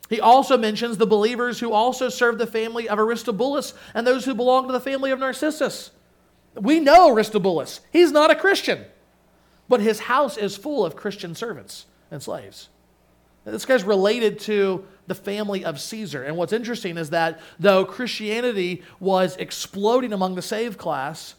[0.09, 4.35] He also mentions the believers who also served the family of Aristobulus and those who
[4.35, 5.91] belonged to the family of Narcissus.
[6.55, 7.81] We know Aristobulus.
[7.93, 8.85] He's not a Christian,
[9.71, 12.69] but his house is full of Christian servants and slaves.
[13.45, 16.25] This guy's related to the family of Caesar.
[16.25, 21.37] And what's interesting is that though Christianity was exploding among the saved class,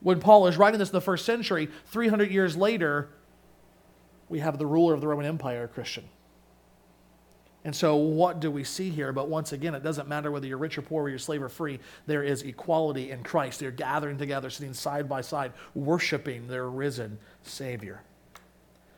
[0.00, 3.08] when Paul is writing this in the first century, 300 years later,
[4.28, 6.04] we have the ruler of the Roman Empire, a Christian.
[7.64, 9.12] And so, what do we see here?
[9.12, 11.50] But once again, it doesn't matter whether you're rich or poor, whether you're slave or
[11.50, 11.78] free.
[12.06, 13.60] There is equality in Christ.
[13.60, 18.00] They're gathering together, sitting side by side, worshiping their risen Savior.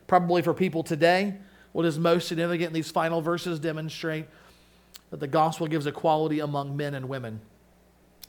[0.07, 1.35] Probably for people today,
[1.73, 4.27] what is most significant in these final verses demonstrate
[5.11, 7.41] that the gospel gives equality among men and women.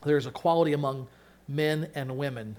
[0.06, 1.08] There's equality among
[1.48, 2.56] men and women.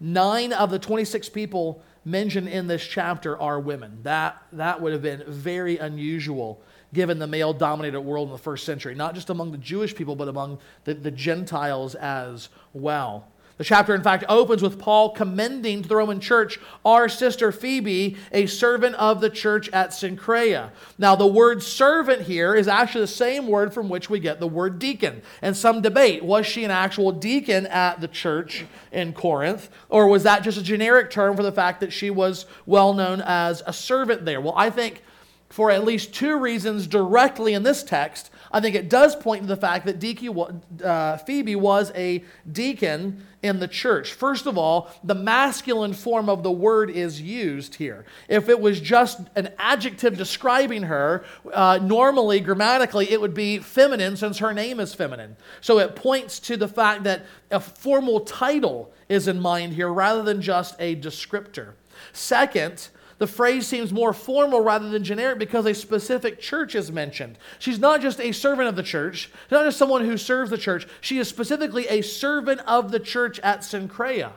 [0.00, 3.98] Nine of the 26 people mentioned in this chapter are women.
[4.02, 6.60] That, that would have been very unusual
[6.94, 10.16] given the male dominated world in the first century, not just among the Jewish people,
[10.16, 13.28] but among the, the Gentiles as well.
[13.58, 18.16] The chapter, in fact, opens with Paul commending to the Roman church our sister Phoebe,
[18.30, 20.70] a servant of the church at Cenchrea.
[20.96, 24.46] Now, the word servant here is actually the same word from which we get the
[24.46, 25.22] word deacon.
[25.42, 30.22] And some debate was she an actual deacon at the church in Corinth, or was
[30.22, 33.72] that just a generic term for the fact that she was well known as a
[33.72, 34.40] servant there?
[34.40, 35.02] Well, I think
[35.48, 38.30] for at least two reasons directly in this text.
[38.50, 43.60] I think it does point to the fact that uh, Phoebe was a deacon in
[43.60, 44.12] the church.
[44.12, 48.04] First of all, the masculine form of the word is used here.
[48.28, 54.16] If it was just an adjective describing her, uh, normally, grammatically, it would be feminine
[54.16, 55.36] since her name is feminine.
[55.60, 60.22] So it points to the fact that a formal title is in mind here rather
[60.22, 61.72] than just a descriptor.
[62.12, 67.38] Second, the phrase seems more formal rather than generic because a specific church is mentioned.
[67.58, 70.86] She's not just a servant of the church, not just someone who serves the church,
[71.00, 74.32] she is specifically a servant of the church at Cenchrea.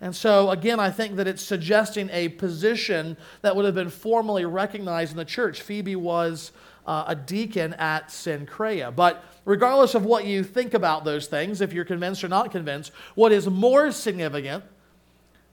[0.00, 4.44] And so, again, I think that it's suggesting a position that would have been formally
[4.44, 5.62] recognized in the church.
[5.62, 6.50] Phoebe was
[6.86, 8.94] uh, a deacon at Cenchrea.
[8.94, 12.90] But regardless of what you think about those things, if you're convinced or not convinced,
[13.14, 14.64] what is more significant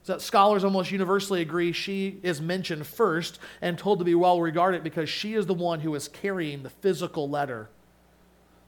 [0.06, 4.82] that scholars almost universally agree she is mentioned first and told to be well regarded
[4.82, 7.68] because she is the one who is carrying the physical letter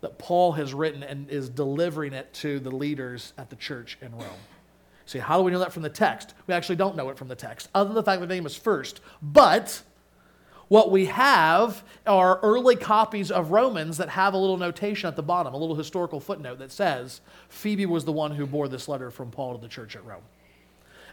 [0.02, 4.12] that Paul has written and is delivering it to the leaders at the church in
[4.12, 4.28] Rome.
[5.06, 6.34] See, how do we know that from the text?
[6.46, 8.46] We actually don't know it from the text, other than the fact that the name
[8.46, 9.00] is first.
[9.20, 9.82] But
[10.68, 15.22] what we have are early copies of Romans that have a little notation at the
[15.22, 19.10] bottom, a little historical footnote that says Phoebe was the one who bore this letter
[19.10, 20.22] from Paul to the church at Rome.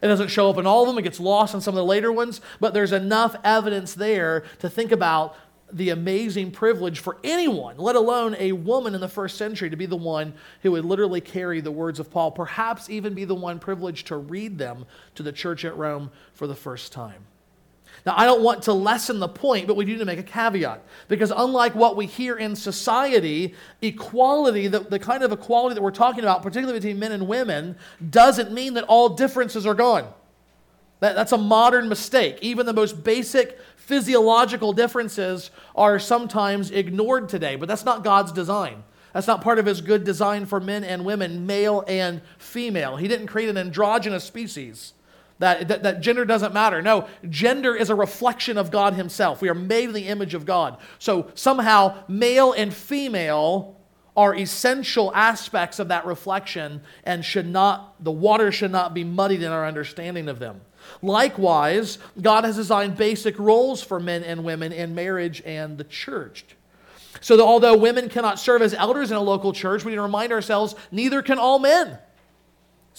[0.02, 1.86] It doesn't show up in all of them, it gets lost in some of the
[1.86, 5.36] later ones, but there's enough evidence there to think about
[5.72, 9.86] the amazing privilege for anyone, let alone a woman in the first century, to be
[9.86, 13.60] the one who would literally carry the words of Paul, perhaps even be the one
[13.60, 14.86] privileged to read them
[15.16, 17.26] to the church at Rome for the first time.
[18.06, 20.24] Now, I don't want to lessen the point, but we do need to make a
[20.24, 20.84] caveat.
[21.08, 25.92] Because unlike what we hear in society, equality, the, the kind of equality that we're
[25.92, 27.76] talking about, particularly between men and women,
[28.10, 30.08] doesn't mean that all differences are gone.
[31.02, 32.38] That, that's a modern mistake.
[32.42, 38.84] Even the most basic physiological differences are sometimes ignored today, but that's not God's design.
[39.14, 42.98] That's not part of his good design for men and women, male and female.
[42.98, 44.94] He didn't create an androgynous species.
[45.40, 46.82] That, that, that, gender doesn't matter.
[46.82, 49.42] No, gender is a reflection of God Himself.
[49.42, 50.78] We are made in the image of God.
[51.00, 53.78] So somehow, male and female
[54.18, 59.42] are essential aspects of that reflection and should not, the water should not be muddied
[59.42, 60.60] in our understanding of them.
[61.02, 66.44] Likewise, God has designed basic roles for men and women in marriage and the church.
[67.22, 70.02] So that although women cannot serve as elders in a local church, we need to
[70.02, 71.98] remind ourselves neither can all men.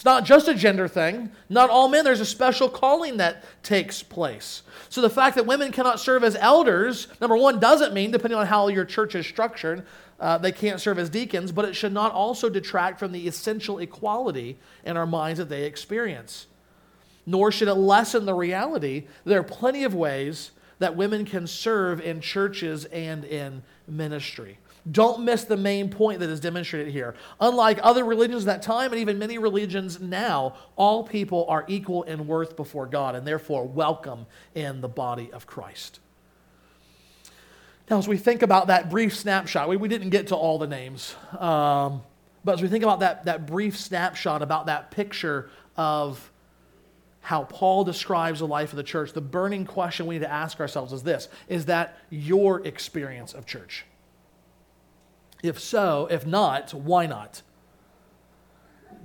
[0.00, 1.30] It's not just a gender thing.
[1.50, 4.62] Not all men, there's a special calling that takes place.
[4.88, 8.46] So the fact that women cannot serve as elders, number one, doesn't mean, depending on
[8.46, 9.84] how your church is structured,
[10.18, 13.78] uh, they can't serve as deacons, but it should not also detract from the essential
[13.78, 16.46] equality in our minds that they experience.
[17.26, 22.00] Nor should it lessen the reality there are plenty of ways that women can serve
[22.00, 24.56] in churches and in ministry.
[24.90, 27.14] Don't miss the main point that is demonstrated here.
[27.40, 32.02] Unlike other religions at that time, and even many religions now, all people are equal
[32.04, 36.00] in worth before God and therefore welcome in the body of Christ.
[37.90, 40.68] Now, as we think about that brief snapshot, we, we didn't get to all the
[40.68, 42.02] names, um,
[42.44, 46.30] but as we think about that, that brief snapshot, about that picture of
[47.20, 50.58] how Paul describes the life of the church, the burning question we need to ask
[50.60, 53.84] ourselves is this Is that your experience of church?
[55.42, 57.42] If so, if not, why not?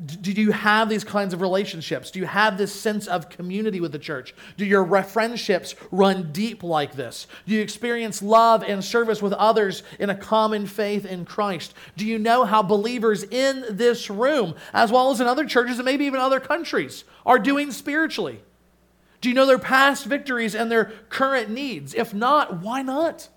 [0.04, 2.12] do you have these kinds of relationships?
[2.12, 4.36] Do you have this sense of community with the church?
[4.58, 7.28] Do your friendships run deep like this?
[7.48, 11.74] Do you experience love and service with others in a common faith in Christ?
[11.96, 15.86] Do you know how believers in this room, as well as in other churches and
[15.86, 18.42] maybe even other countries, are doing spiritually?
[19.22, 21.94] Do you know their past victories and their current needs?
[21.94, 23.30] If not, why not?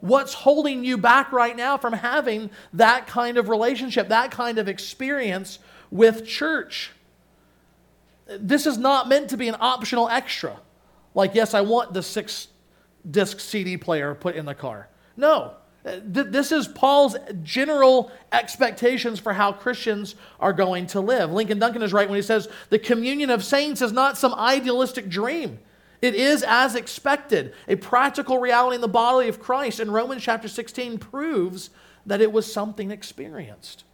[0.00, 4.68] What's holding you back right now from having that kind of relationship, that kind of
[4.68, 5.58] experience
[5.90, 6.90] with church?
[8.26, 10.58] This is not meant to be an optional extra.
[11.14, 12.48] Like, yes, I want the six
[13.10, 14.88] disc CD player put in the car.
[15.16, 15.54] No.
[15.84, 21.30] This is Paul's general expectations for how Christians are going to live.
[21.30, 25.08] Ligon Duncan is right when he says the communion of saints is not some idealistic
[25.08, 25.58] dream.
[26.02, 27.54] It is as expected.
[27.68, 31.70] A practical reality in the body of Christ in Romans chapter 16 proves
[32.04, 33.84] that it was something experienced.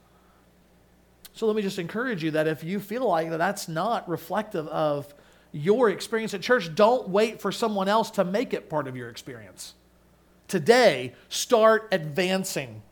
[1.35, 4.67] So let me just encourage you that if you feel like that that's not reflective
[4.69, 5.15] of
[5.53, 9.11] your experience at church, don't wait for someone else to make it part of your
[9.11, 9.75] experience.
[10.49, 12.83] Today, start advancing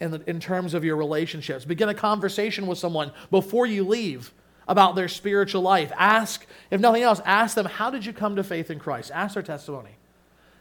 [0.00, 1.64] in, the, in terms of your relationships.
[1.64, 4.32] Begin a conversation with someone before you leave
[4.66, 5.92] about their spiritual life.
[5.96, 9.10] Ask, if nothing else, ask them, How did you come to faith in Christ?
[9.14, 9.90] Ask their testimony.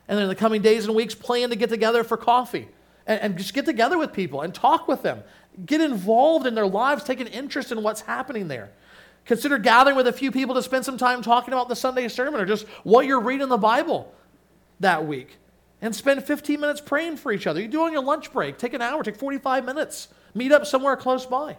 [0.07, 2.67] And then in the coming days and weeks, plan to get together for coffee
[3.07, 5.23] and, and just get together with people and talk with them.
[5.65, 8.71] Get involved in their lives, take an interest in what's happening there.
[9.25, 12.41] Consider gathering with a few people to spend some time talking about the Sunday sermon
[12.41, 14.13] or just what you're reading in the Bible
[14.81, 15.37] that week.
[15.81, 17.61] And spend 15 minutes praying for each other.
[17.61, 18.57] You do on your lunch break.
[18.57, 20.09] Take an hour, take 45 minutes.
[20.33, 21.57] Meet up somewhere close by.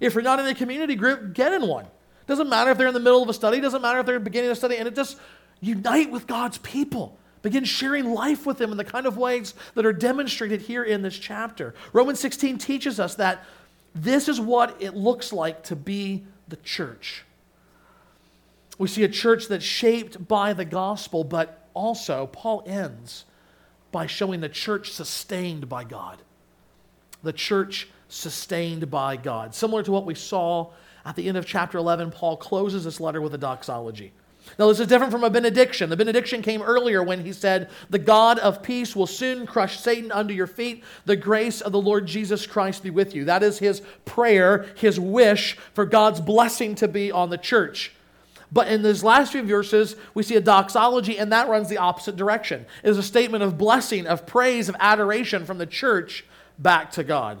[0.00, 1.86] If you're not in a community group, get in one.
[2.26, 4.50] Doesn't matter if they're in the middle of a study, doesn't matter if they're beginning
[4.50, 5.18] a study, and it just
[5.60, 7.18] unite with God's people.
[7.42, 11.02] Begin sharing life with them in the kind of ways that are demonstrated here in
[11.02, 11.74] this chapter.
[11.92, 13.44] Romans 16 teaches us that
[13.94, 17.24] this is what it looks like to be the church.
[18.78, 23.24] We see a church that's shaped by the gospel, but also, Paul ends
[23.92, 26.18] by showing the church sustained by God.
[27.22, 29.54] The church sustained by God.
[29.54, 30.70] Similar to what we saw
[31.04, 34.12] at the end of chapter 11, Paul closes this letter with a doxology.
[34.58, 35.90] Now, this is different from a benediction.
[35.90, 40.10] The benediction came earlier when he said, The God of peace will soon crush Satan
[40.10, 40.82] under your feet.
[41.04, 43.24] The grace of the Lord Jesus Christ be with you.
[43.26, 47.92] That is his prayer, his wish for God's blessing to be on the church.
[48.52, 52.16] But in these last few verses, we see a doxology, and that runs the opposite
[52.16, 52.66] direction.
[52.82, 56.24] It is a statement of blessing, of praise, of adoration from the church
[56.58, 57.40] back to God.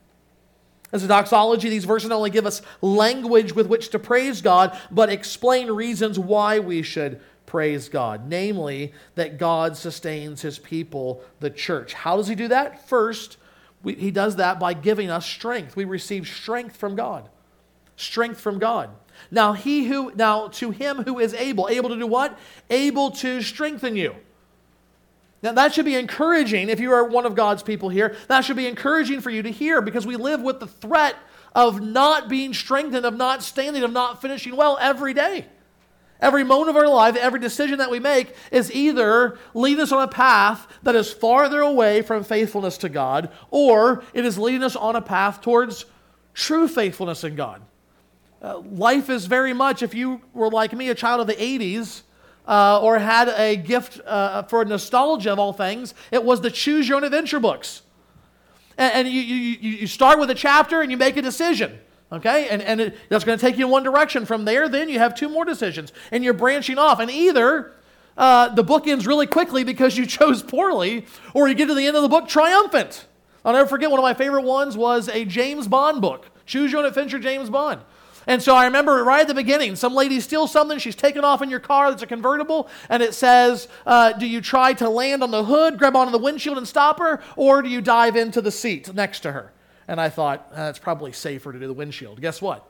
[0.91, 4.77] As a doxology, these verses not only give us language with which to praise God,
[4.89, 11.49] but explain reasons why we should praise God, namely that God sustains his people, the
[11.49, 11.93] church.
[11.93, 12.87] How does he do that?
[12.87, 13.37] First,
[13.83, 15.75] we, he does that by giving us strength.
[15.75, 17.29] We receive strength from God.
[17.95, 18.89] Strength from God.
[19.29, 22.37] Now he who now to him who is able, able to do what?
[22.69, 24.15] Able to strengthen you.
[25.43, 28.15] Now, that should be encouraging if you are one of God's people here.
[28.27, 31.15] That should be encouraging for you to hear because we live with the threat
[31.55, 35.47] of not being strengthened, of not standing, of not finishing well every day.
[36.19, 40.03] Every moment of our life, every decision that we make is either leading us on
[40.03, 44.75] a path that is farther away from faithfulness to God, or it is leading us
[44.75, 45.85] on a path towards
[46.35, 47.63] true faithfulness in God.
[48.39, 52.03] Uh, life is very much, if you were like me, a child of the 80s,
[52.47, 56.87] uh, or had a gift uh, for nostalgia of all things, it was the Choose
[56.87, 57.81] Your Own Adventure books.
[58.77, 61.79] And, and you, you, you start with a chapter and you make a decision.
[62.11, 62.49] Okay?
[62.49, 64.25] And, and it, that's going to take you in one direction.
[64.25, 65.93] From there, then you have two more decisions.
[66.11, 66.99] And you're branching off.
[66.99, 67.73] And either
[68.17, 71.87] uh, the book ends really quickly because you chose poorly, or you get to the
[71.87, 73.05] end of the book triumphant.
[73.43, 76.27] I'll never forget one of my favorite ones was a James Bond book.
[76.45, 77.81] Choose Your Own Adventure, James Bond.
[78.27, 80.77] And so I remember right at the beginning, some lady steals something.
[80.77, 84.41] She's taken off in your car that's a convertible, and it says, uh, Do you
[84.41, 87.69] try to land on the hood, grab onto the windshield, and stop her, or do
[87.69, 89.51] you dive into the seat next to her?
[89.87, 92.21] And I thought, uh, It's probably safer to do the windshield.
[92.21, 92.67] Guess what?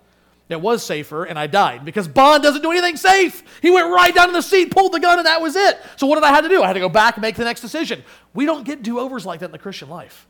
[0.51, 3.43] It was safer, and I died because Bond doesn't do anything safe.
[3.61, 5.79] He went right down to the seat, pulled the gun, and that was it.
[5.95, 6.61] So what did I have to do?
[6.61, 8.03] I had to go back and make the next decision.
[8.33, 10.27] We don't get do overs like that in the Christian life.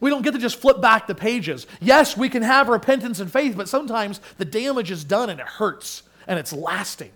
[0.00, 1.66] We don't get to just flip back the pages.
[1.80, 5.46] Yes, we can have repentance and faith, but sometimes the damage is done and it
[5.46, 7.12] hurts and it's lasting.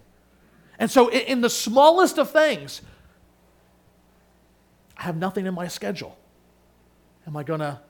[0.78, 2.80] And so, in the smallest of things,
[4.96, 6.16] I have nothing in my schedule.
[7.26, 7.80] Am I going to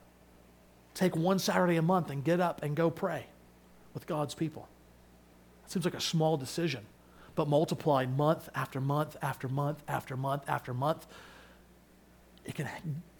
[0.93, 3.27] take one Saturday a month and get up and go pray
[3.93, 4.67] with God's people?
[5.65, 6.85] It seems like a small decision,
[7.35, 11.07] but multiplied month after month after month after month after month
[12.45, 12.67] it can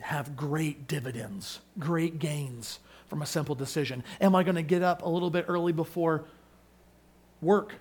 [0.02, 4.04] have great dividends, great gains from a simple decision.
[4.20, 6.26] Am I going to get up a little bit early before
[7.42, 7.76] work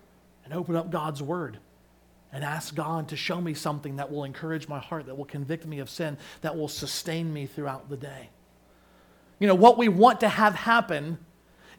[0.45, 1.59] and open up God's Word
[2.33, 5.67] and ask God to show me something that will encourage my heart, that will convict
[5.67, 8.31] me of sin, that will sustain me throughout the day?
[9.39, 11.19] You know, what we want to have happen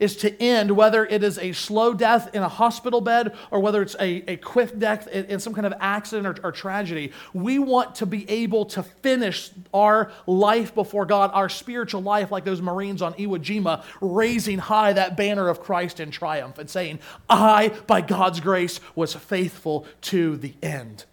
[0.02, 3.80] is to end, whether it is a slow death in a hospital bed or whether
[3.80, 7.12] it's a, a quick death in, in some kind of accident or, or tragedy.
[7.32, 12.44] We want to be able to finish our life before God, our spiritual life, like
[12.44, 16.98] those Marines on Iwo Jima, raising high that banner of Christ in triumph and saying,
[17.30, 21.04] I, by God's grace, was faithful to the end.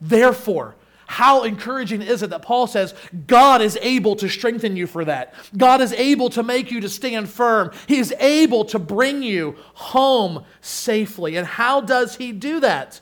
[0.00, 0.76] Therefore,
[1.06, 2.94] how encouraging is it that Paul says
[3.26, 5.34] God is able to strengthen you for that?
[5.56, 7.70] God is able to make you to stand firm.
[7.86, 11.36] He is able to bring you home safely.
[11.36, 13.00] And how does he do that?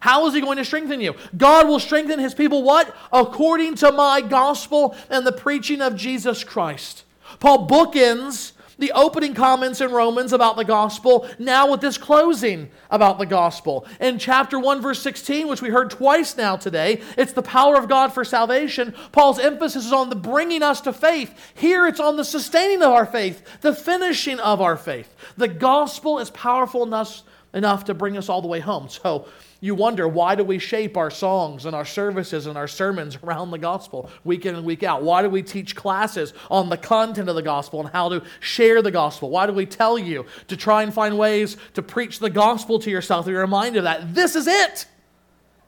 [0.00, 1.14] How is he going to strengthen you?
[1.36, 2.94] God will strengthen his people what?
[3.12, 7.04] According to my gospel and the preaching of Jesus Christ.
[7.40, 13.18] Paul bookends the opening comments in Romans about the gospel, now with this closing about
[13.18, 13.86] the gospel.
[14.00, 17.88] In chapter 1, verse 16, which we heard twice now today, it's the power of
[17.88, 18.94] God for salvation.
[19.12, 21.52] Paul's emphasis is on the bringing us to faith.
[21.54, 25.14] Here it's on the sustaining of our faith, the finishing of our faith.
[25.36, 27.22] The gospel is powerful enough,
[27.52, 28.88] enough to bring us all the way home.
[28.88, 29.28] So,
[29.64, 33.50] you wonder why do we shape our songs and our services and our sermons around
[33.50, 35.02] the gospel week in and week out?
[35.02, 38.82] Why do we teach classes on the content of the gospel and how to share
[38.82, 39.30] the gospel?
[39.30, 42.90] Why do we tell you to try and find ways to preach the gospel to
[42.90, 43.26] yourself?
[43.26, 44.84] You're reminded that this is it.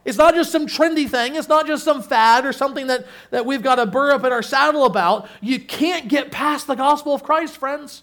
[0.05, 1.35] It's not just some trendy thing.
[1.35, 4.31] It's not just some fad or something that, that we've got to burr up in
[4.31, 5.27] our saddle about.
[5.41, 8.03] You can't get past the gospel of Christ, friends.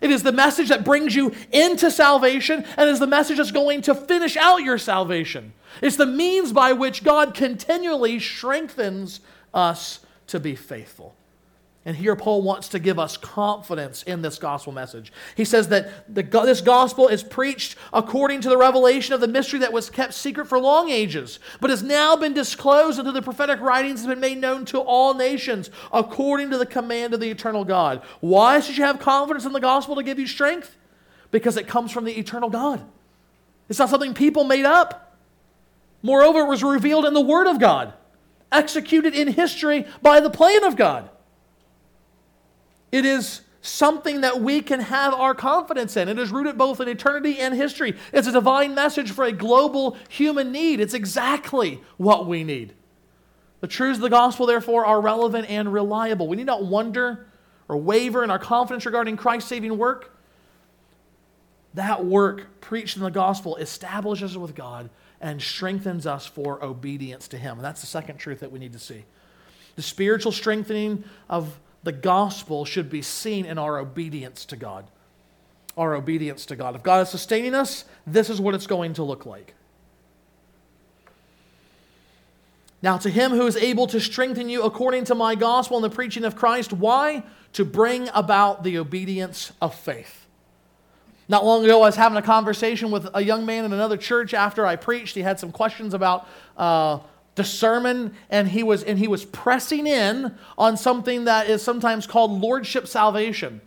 [0.00, 3.82] It is the message that brings you into salvation and is the message that's going
[3.82, 5.54] to finish out your salvation.
[5.80, 9.20] It's the means by which God continually strengthens
[9.54, 11.15] us to be faithful.
[11.86, 15.12] And here Paul wants to give us confidence in this gospel message.
[15.36, 19.60] He says that the, this gospel is preached according to the revelation of the mystery
[19.60, 23.60] that was kept secret for long ages, but has now been disclosed into the prophetic
[23.60, 27.64] writings has been made known to all nations according to the command of the eternal
[27.64, 28.02] God.
[28.18, 30.76] Why should you have confidence in the gospel to give you strength?
[31.30, 32.84] Because it comes from the eternal God.
[33.68, 35.16] It's not something people made up.
[36.02, 37.92] Moreover, it was revealed in the Word of God,
[38.50, 41.10] executed in history by the plan of God.
[42.96, 46.08] It is something that we can have our confidence in.
[46.08, 47.94] It is rooted both in eternity and history.
[48.10, 50.80] It's a divine message for a global human need.
[50.80, 52.72] It's exactly what we need.
[53.60, 56.26] The truths of the gospel, therefore, are relevant and reliable.
[56.26, 57.26] We need not wonder
[57.68, 60.16] or waver in our confidence regarding Christ's saving work,
[61.74, 64.88] that work preached in the gospel establishes us with God
[65.20, 67.58] and strengthens us for obedience to Him.
[67.58, 69.04] And that's the second truth that we need to see.
[69.74, 74.90] The spiritual strengthening of the gospel should be seen in our obedience to God.
[75.76, 76.74] Our obedience to God.
[76.74, 79.54] If God is sustaining us, this is what it's going to look like.
[82.82, 85.94] Now, to him who is able to strengthen you according to my gospel and the
[85.94, 87.22] preaching of Christ, why?
[87.52, 90.26] To bring about the obedience of faith.
[91.28, 94.34] Not long ago, I was having a conversation with a young man in another church
[94.34, 95.14] after I preached.
[95.14, 96.26] He had some questions about
[96.56, 96.98] uh,
[97.36, 102.06] the sermon, and he, was, and he was pressing in on something that is sometimes
[102.06, 103.60] called lordship salvation,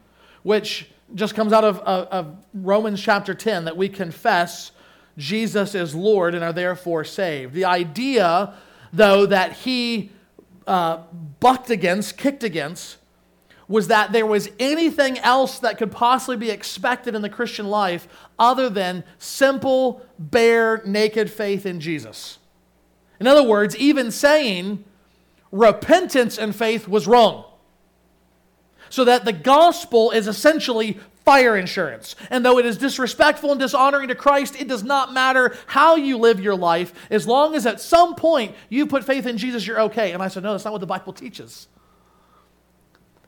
[0.43, 4.72] which just comes out of, of, of Romans chapter 10 that we confess
[5.17, 7.53] Jesus is Lord and are therefore saved.
[7.53, 8.55] The idea,
[8.91, 10.11] though, that he
[10.65, 11.03] uh,
[11.39, 12.97] bucked against, kicked against,
[13.67, 18.07] was that there was anything else that could possibly be expected in the Christian life
[18.39, 22.39] other than simple, bare, naked faith in Jesus.
[23.20, 24.84] In other words, even saying
[25.51, 27.45] repentance and faith was wrong.
[28.89, 32.15] So that the gospel is essentially fire insurance.
[32.32, 36.17] And though it is disrespectful and dishonoring to Christ, it does not matter how you
[36.17, 36.91] live your life.
[37.11, 40.11] As long as at some point you put faith in Jesus, you're okay.
[40.11, 41.67] And I said, No, that's not what the Bible teaches.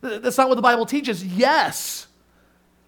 [0.01, 1.23] That's not what the Bible teaches.
[1.23, 2.07] Yes.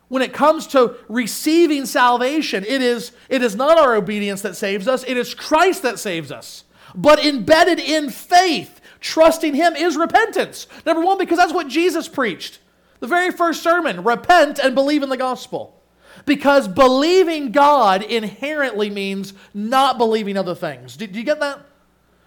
[0.08, 4.88] When it comes to receiving salvation, it is, it is not our obedience that saves
[4.88, 6.64] us, it is Christ that saves us.
[6.96, 10.68] But embedded in faith, trusting Him is repentance.
[10.86, 12.60] Number one, because that's what Jesus preached.
[13.00, 15.82] The very first sermon repent and believe in the gospel.
[16.26, 20.96] Because believing God inherently means not believing other things.
[20.96, 21.60] Do, you get that?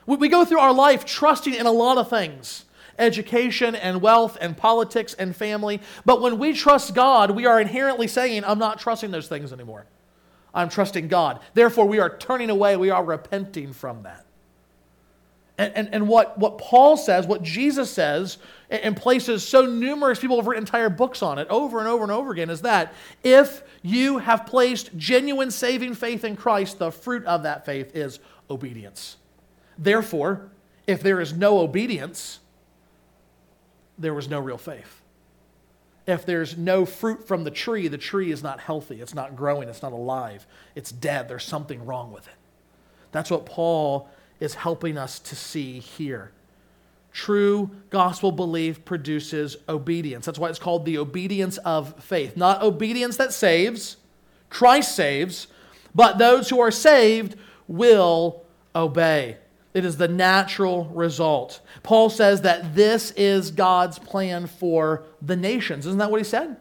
[0.04, 2.64] We, we go through our life trusting in a lot of things
[2.98, 5.80] education and wealth and politics and family.
[6.04, 9.86] But when we trust God, we are inherently saying, I'm not trusting those things anymore.
[10.54, 11.40] I'm trusting God.
[11.54, 14.25] Therefore, we are turning away, we are repenting from that.
[15.58, 18.38] And, and, and what, what Paul says, what Jesus says,
[18.68, 22.12] in places so numerous people have written entire books on it over and over and
[22.12, 22.92] over again, is that
[23.24, 28.18] if you have placed genuine saving faith in Christ, the fruit of that faith is
[28.50, 29.16] obedience.
[29.78, 30.50] Therefore,
[30.86, 32.40] if there is no obedience,
[33.98, 35.02] there was no real faith.
[36.06, 39.68] If there's no fruit from the tree, the tree is not healthy, it's not growing,
[39.68, 41.28] it's not alive, it's dead.
[41.28, 42.34] There's something wrong with it.
[43.10, 44.08] That's what Paul
[44.40, 46.32] is helping us to see here.
[47.12, 50.26] True gospel belief produces obedience.
[50.26, 52.36] That's why it's called the obedience of faith.
[52.36, 53.96] Not obedience that saves,
[54.50, 55.46] Christ saves,
[55.94, 58.42] but those who are saved will
[58.74, 59.38] obey.
[59.72, 61.60] It is the natural result.
[61.82, 65.86] Paul says that this is God's plan for the nations.
[65.86, 66.56] Isn't that what he said?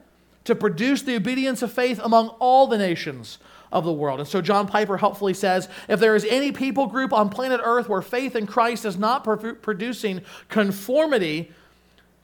[0.45, 3.39] To produce the obedience of faith among all the nations
[3.75, 4.21] of the world.
[4.21, 7.89] And so John Piper helpfully says if there is any people group on planet Earth
[7.89, 11.51] where faith in Christ is not producing conformity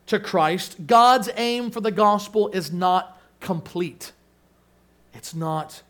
[0.07, 4.13] to Christ, God's aim for the gospel is not complete.
[5.13, 5.81] It's not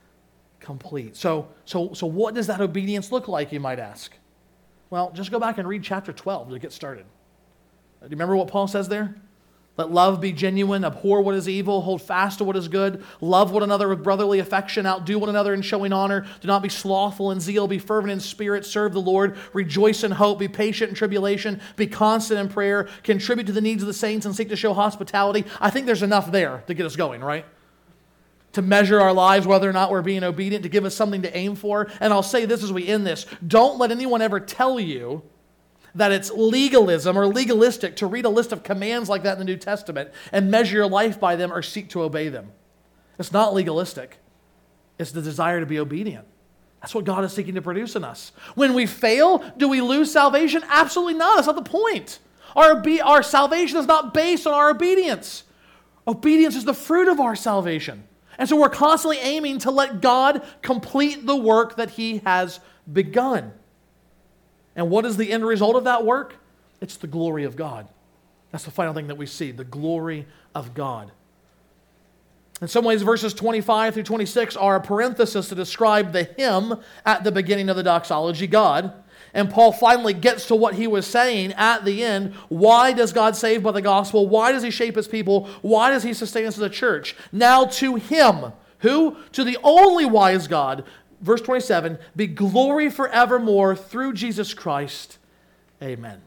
[0.59, 1.15] complete.
[1.15, 4.11] So, so, so what does that obedience look like, you might ask?
[4.89, 7.05] Well, just go back and read chapter 12 to get started.
[8.01, 9.15] Do you remember what Paul says there?
[9.77, 13.51] Let love be genuine, abhor what is evil, hold fast to what is good, love
[13.51, 17.31] one another with brotherly affection, outdo one another in showing honor, do not be slothful
[17.31, 20.95] in zeal, be fervent in spirit, serve the Lord, rejoice in hope, be patient in
[20.95, 24.57] tribulation, be constant in prayer, contribute to the needs of the saints, and seek to
[24.57, 25.45] show hospitality.
[25.61, 27.45] I think there's enough there to get us going, right?
[28.53, 31.37] to measure our lives, whether or not we're being obedient, to give us something to
[31.37, 31.89] aim for.
[32.01, 35.23] And I'll say this as we end this don't let anyone ever tell you
[35.95, 39.45] that it's legalism or legalistic to read a list of commands like that in the
[39.45, 42.51] New Testament and measure your life by them or seek to obey them.
[43.19, 44.17] It's not legalistic,
[44.97, 46.25] it's the desire to be obedient.
[46.81, 48.31] That's what God is seeking to produce in us.
[48.55, 50.63] When we fail, do we lose salvation?
[50.67, 51.35] Absolutely not.
[51.35, 52.17] That's not the point.
[52.55, 55.43] Our, our salvation is not based on our obedience.
[56.07, 58.07] Obedience is the fruit of our salvation.
[58.39, 62.59] And so we're constantly aiming to let God complete the work that He has
[62.91, 63.53] begun.
[64.75, 66.35] And what is the end result of that work?
[66.79, 67.87] It's the glory of God.
[68.51, 71.11] That's the final thing that we see the glory of God.
[72.61, 77.23] In some ways, verses 25 through 26 are a parenthesis to describe the him at
[77.23, 78.93] the beginning of the doxology, God.
[79.33, 82.35] And Paul finally gets to what he was saying at the end.
[82.49, 84.27] Why does God save by the gospel?
[84.27, 85.47] Why does he shape his people?
[85.61, 87.15] Why does he sustain us as a church?
[87.31, 89.17] Now to him, who?
[89.31, 90.83] To the only wise God.
[91.21, 95.17] Verse 27 Be glory forevermore through Jesus Christ.
[95.81, 96.21] Amen.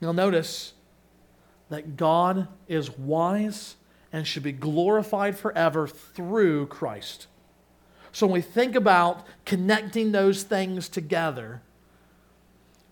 [0.00, 0.72] Now notice
[1.68, 3.76] that God is wise
[4.12, 7.28] and should be glorified forever through Christ.
[8.12, 11.62] So when we think about connecting those things together,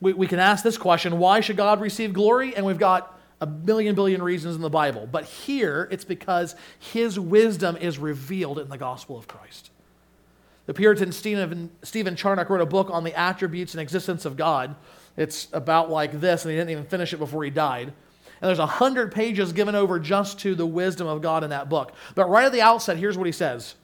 [0.01, 2.55] we, we can ask this question why should God receive glory?
[2.55, 5.09] And we've got a billion billion reasons in the Bible.
[5.11, 9.71] But here, it's because his wisdom is revealed in the gospel of Christ.
[10.69, 14.77] The Puritan Stephen, Stephen Charnock wrote a book on the attributes and existence of God.
[15.17, 17.87] It's about like this, and he didn't even finish it before he died.
[17.87, 21.71] And there's a hundred pages given over just to the wisdom of God in that
[21.71, 21.95] book.
[22.15, 23.77] But right at the outset, here's what he says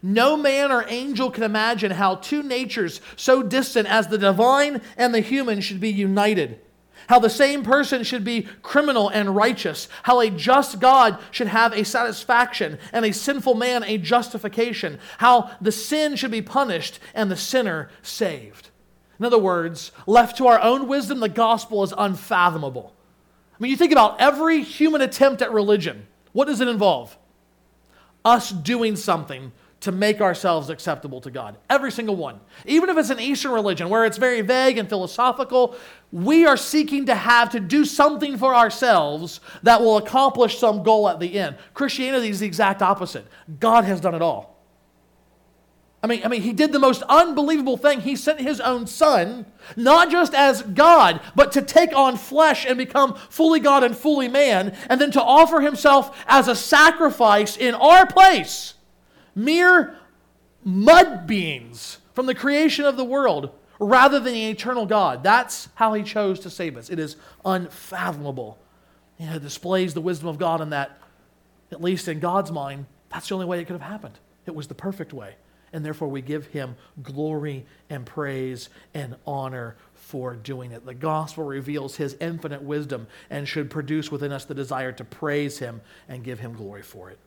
[0.00, 5.12] No man or angel can imagine how two natures so distant as the divine and
[5.12, 6.60] the human should be united.
[7.12, 9.86] How the same person should be criminal and righteous.
[10.04, 14.98] How a just God should have a satisfaction and a sinful man a justification.
[15.18, 18.70] How the sin should be punished and the sinner saved.
[19.18, 22.94] In other words, left to our own wisdom, the gospel is unfathomable.
[23.52, 26.06] I mean, you think about every human attempt at religion.
[26.32, 27.18] What does it involve?
[28.24, 29.52] Us doing something
[29.82, 31.56] to make ourselves acceptable to God.
[31.68, 32.38] Every single one.
[32.66, 35.76] Even if it's an Eastern religion where it's very vague and philosophical,
[36.12, 41.08] we are seeking to have to do something for ourselves that will accomplish some goal
[41.08, 41.56] at the end.
[41.74, 43.26] Christianity is the exact opposite.
[43.58, 44.52] God has done it all.
[46.00, 48.02] I mean, I mean, he did the most unbelievable thing.
[48.02, 52.78] He sent his own son, not just as God, but to take on flesh and
[52.78, 57.74] become fully God and fully man, and then to offer himself as a sacrifice in
[57.74, 58.74] our place.
[59.34, 59.96] Mere
[60.64, 65.22] mud beings from the creation of the world rather than the eternal God.
[65.22, 66.90] That's how he chose to save us.
[66.90, 68.58] It is unfathomable.
[69.18, 70.98] it displays the wisdom of God in that,
[71.70, 74.18] at least in God's mind, that's the only way it could have happened.
[74.46, 75.36] It was the perfect way
[75.72, 80.84] and therefore we give him glory and praise and honor for doing it.
[80.84, 85.58] The gospel reveals his infinite wisdom and should produce within us the desire to praise
[85.58, 87.18] him and give him glory for it.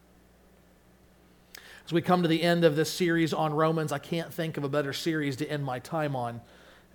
[1.85, 4.63] As we come to the end of this series on Romans, I can't think of
[4.63, 6.41] a better series to end my time on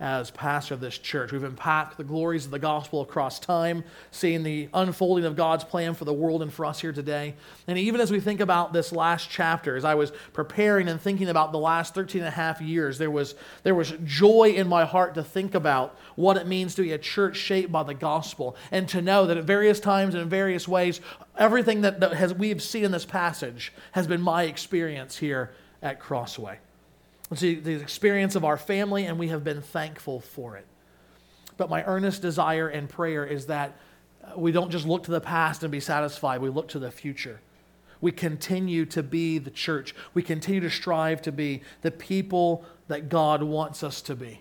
[0.01, 1.31] as pastor of this church.
[1.31, 5.93] We've unpacked the glories of the gospel across time, seeing the unfolding of God's plan
[5.93, 7.35] for the world and for us here today.
[7.69, 11.29] And even as we think about this last chapter, as I was preparing and thinking
[11.29, 14.87] about the last 13 and a half years, there was, there was joy in my
[14.87, 18.57] heart to think about what it means to be a church shaped by the gospel
[18.71, 21.03] and to know that at various times and in various ways,
[21.37, 26.01] everything that, that has, we've seen in this passage has been my experience here at
[26.01, 26.59] Crossway.
[27.31, 30.67] It's the, the experience of our family, and we have been thankful for it.
[31.57, 33.77] But my earnest desire and prayer is that
[34.25, 36.91] uh, we don't just look to the past and be satisfied, we look to the
[36.91, 37.41] future.
[38.01, 39.95] We continue to be the church.
[40.15, 44.41] We continue to strive to be the people that God wants us to be.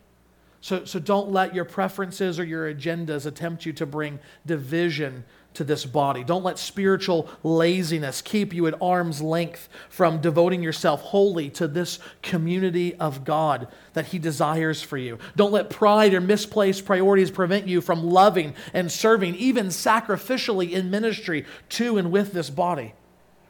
[0.61, 5.23] So, so don't let your preferences or your agendas attempt you to bring division
[5.55, 6.23] to this body.
[6.23, 11.99] Don't let spiritual laziness keep you at arm's length from devoting yourself wholly to this
[12.21, 15.17] community of God that He desires for you.
[15.35, 20.89] Don't let pride or misplaced priorities prevent you from loving and serving, even sacrificially in
[20.89, 22.93] ministry to and with this body.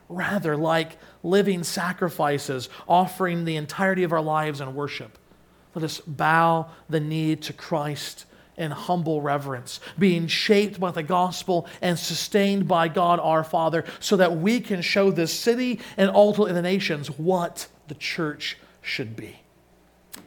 [0.07, 5.17] Rather, like living sacrifices, offering the entirety of our lives in worship.
[5.75, 8.25] Let us bow the knee to Christ
[8.59, 14.17] in humble reverence, being shaped by the gospel and sustained by God our Father, so
[14.17, 19.39] that we can show this city and ultimately the nations what the church should be.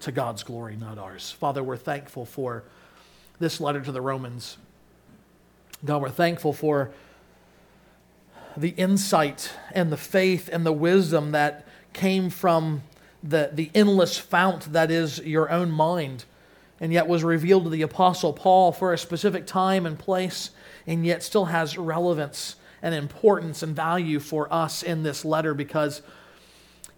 [0.00, 1.30] To God's glory, not ours.
[1.30, 2.64] Father, we're thankful for
[3.38, 4.56] this letter to the Romans.
[5.84, 6.90] God, we're thankful for
[8.56, 12.82] the insight and the faith and the wisdom that came from
[13.22, 16.24] the, the endless fount that is your own mind
[16.82, 20.50] and yet was revealed to the Apostle Paul for a specific time and place,
[20.84, 26.02] and yet still has relevance and importance and value for us in this letter because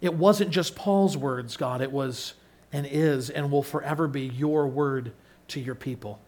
[0.01, 2.33] it wasn't just Paul's words, God, it was
[2.73, 5.11] and is and will forever be your word
[5.49, 6.19] to your people.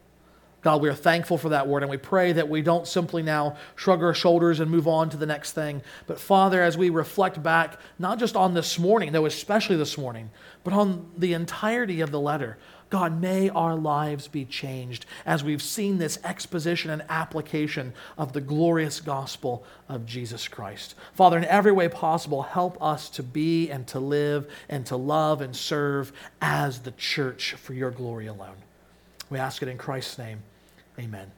[0.61, 3.57] God, we are thankful for that word, and we pray that we don't simply now
[3.75, 5.81] shrug our shoulders and move on to the next thing.
[6.07, 10.29] But Father, as we reflect back, not just on this morning, though especially this morning,
[10.63, 12.57] but on the entirety of the letter,
[12.89, 18.41] God, may our lives be changed as we've seen this exposition and application of the
[18.41, 20.95] glorious gospel of Jesus Christ.
[21.13, 25.41] Father, in every way possible, help us to be and to live and to love
[25.41, 28.55] and serve as the church for your glory alone.
[29.29, 30.43] We ask it in Christ's name.
[30.97, 31.36] Amen.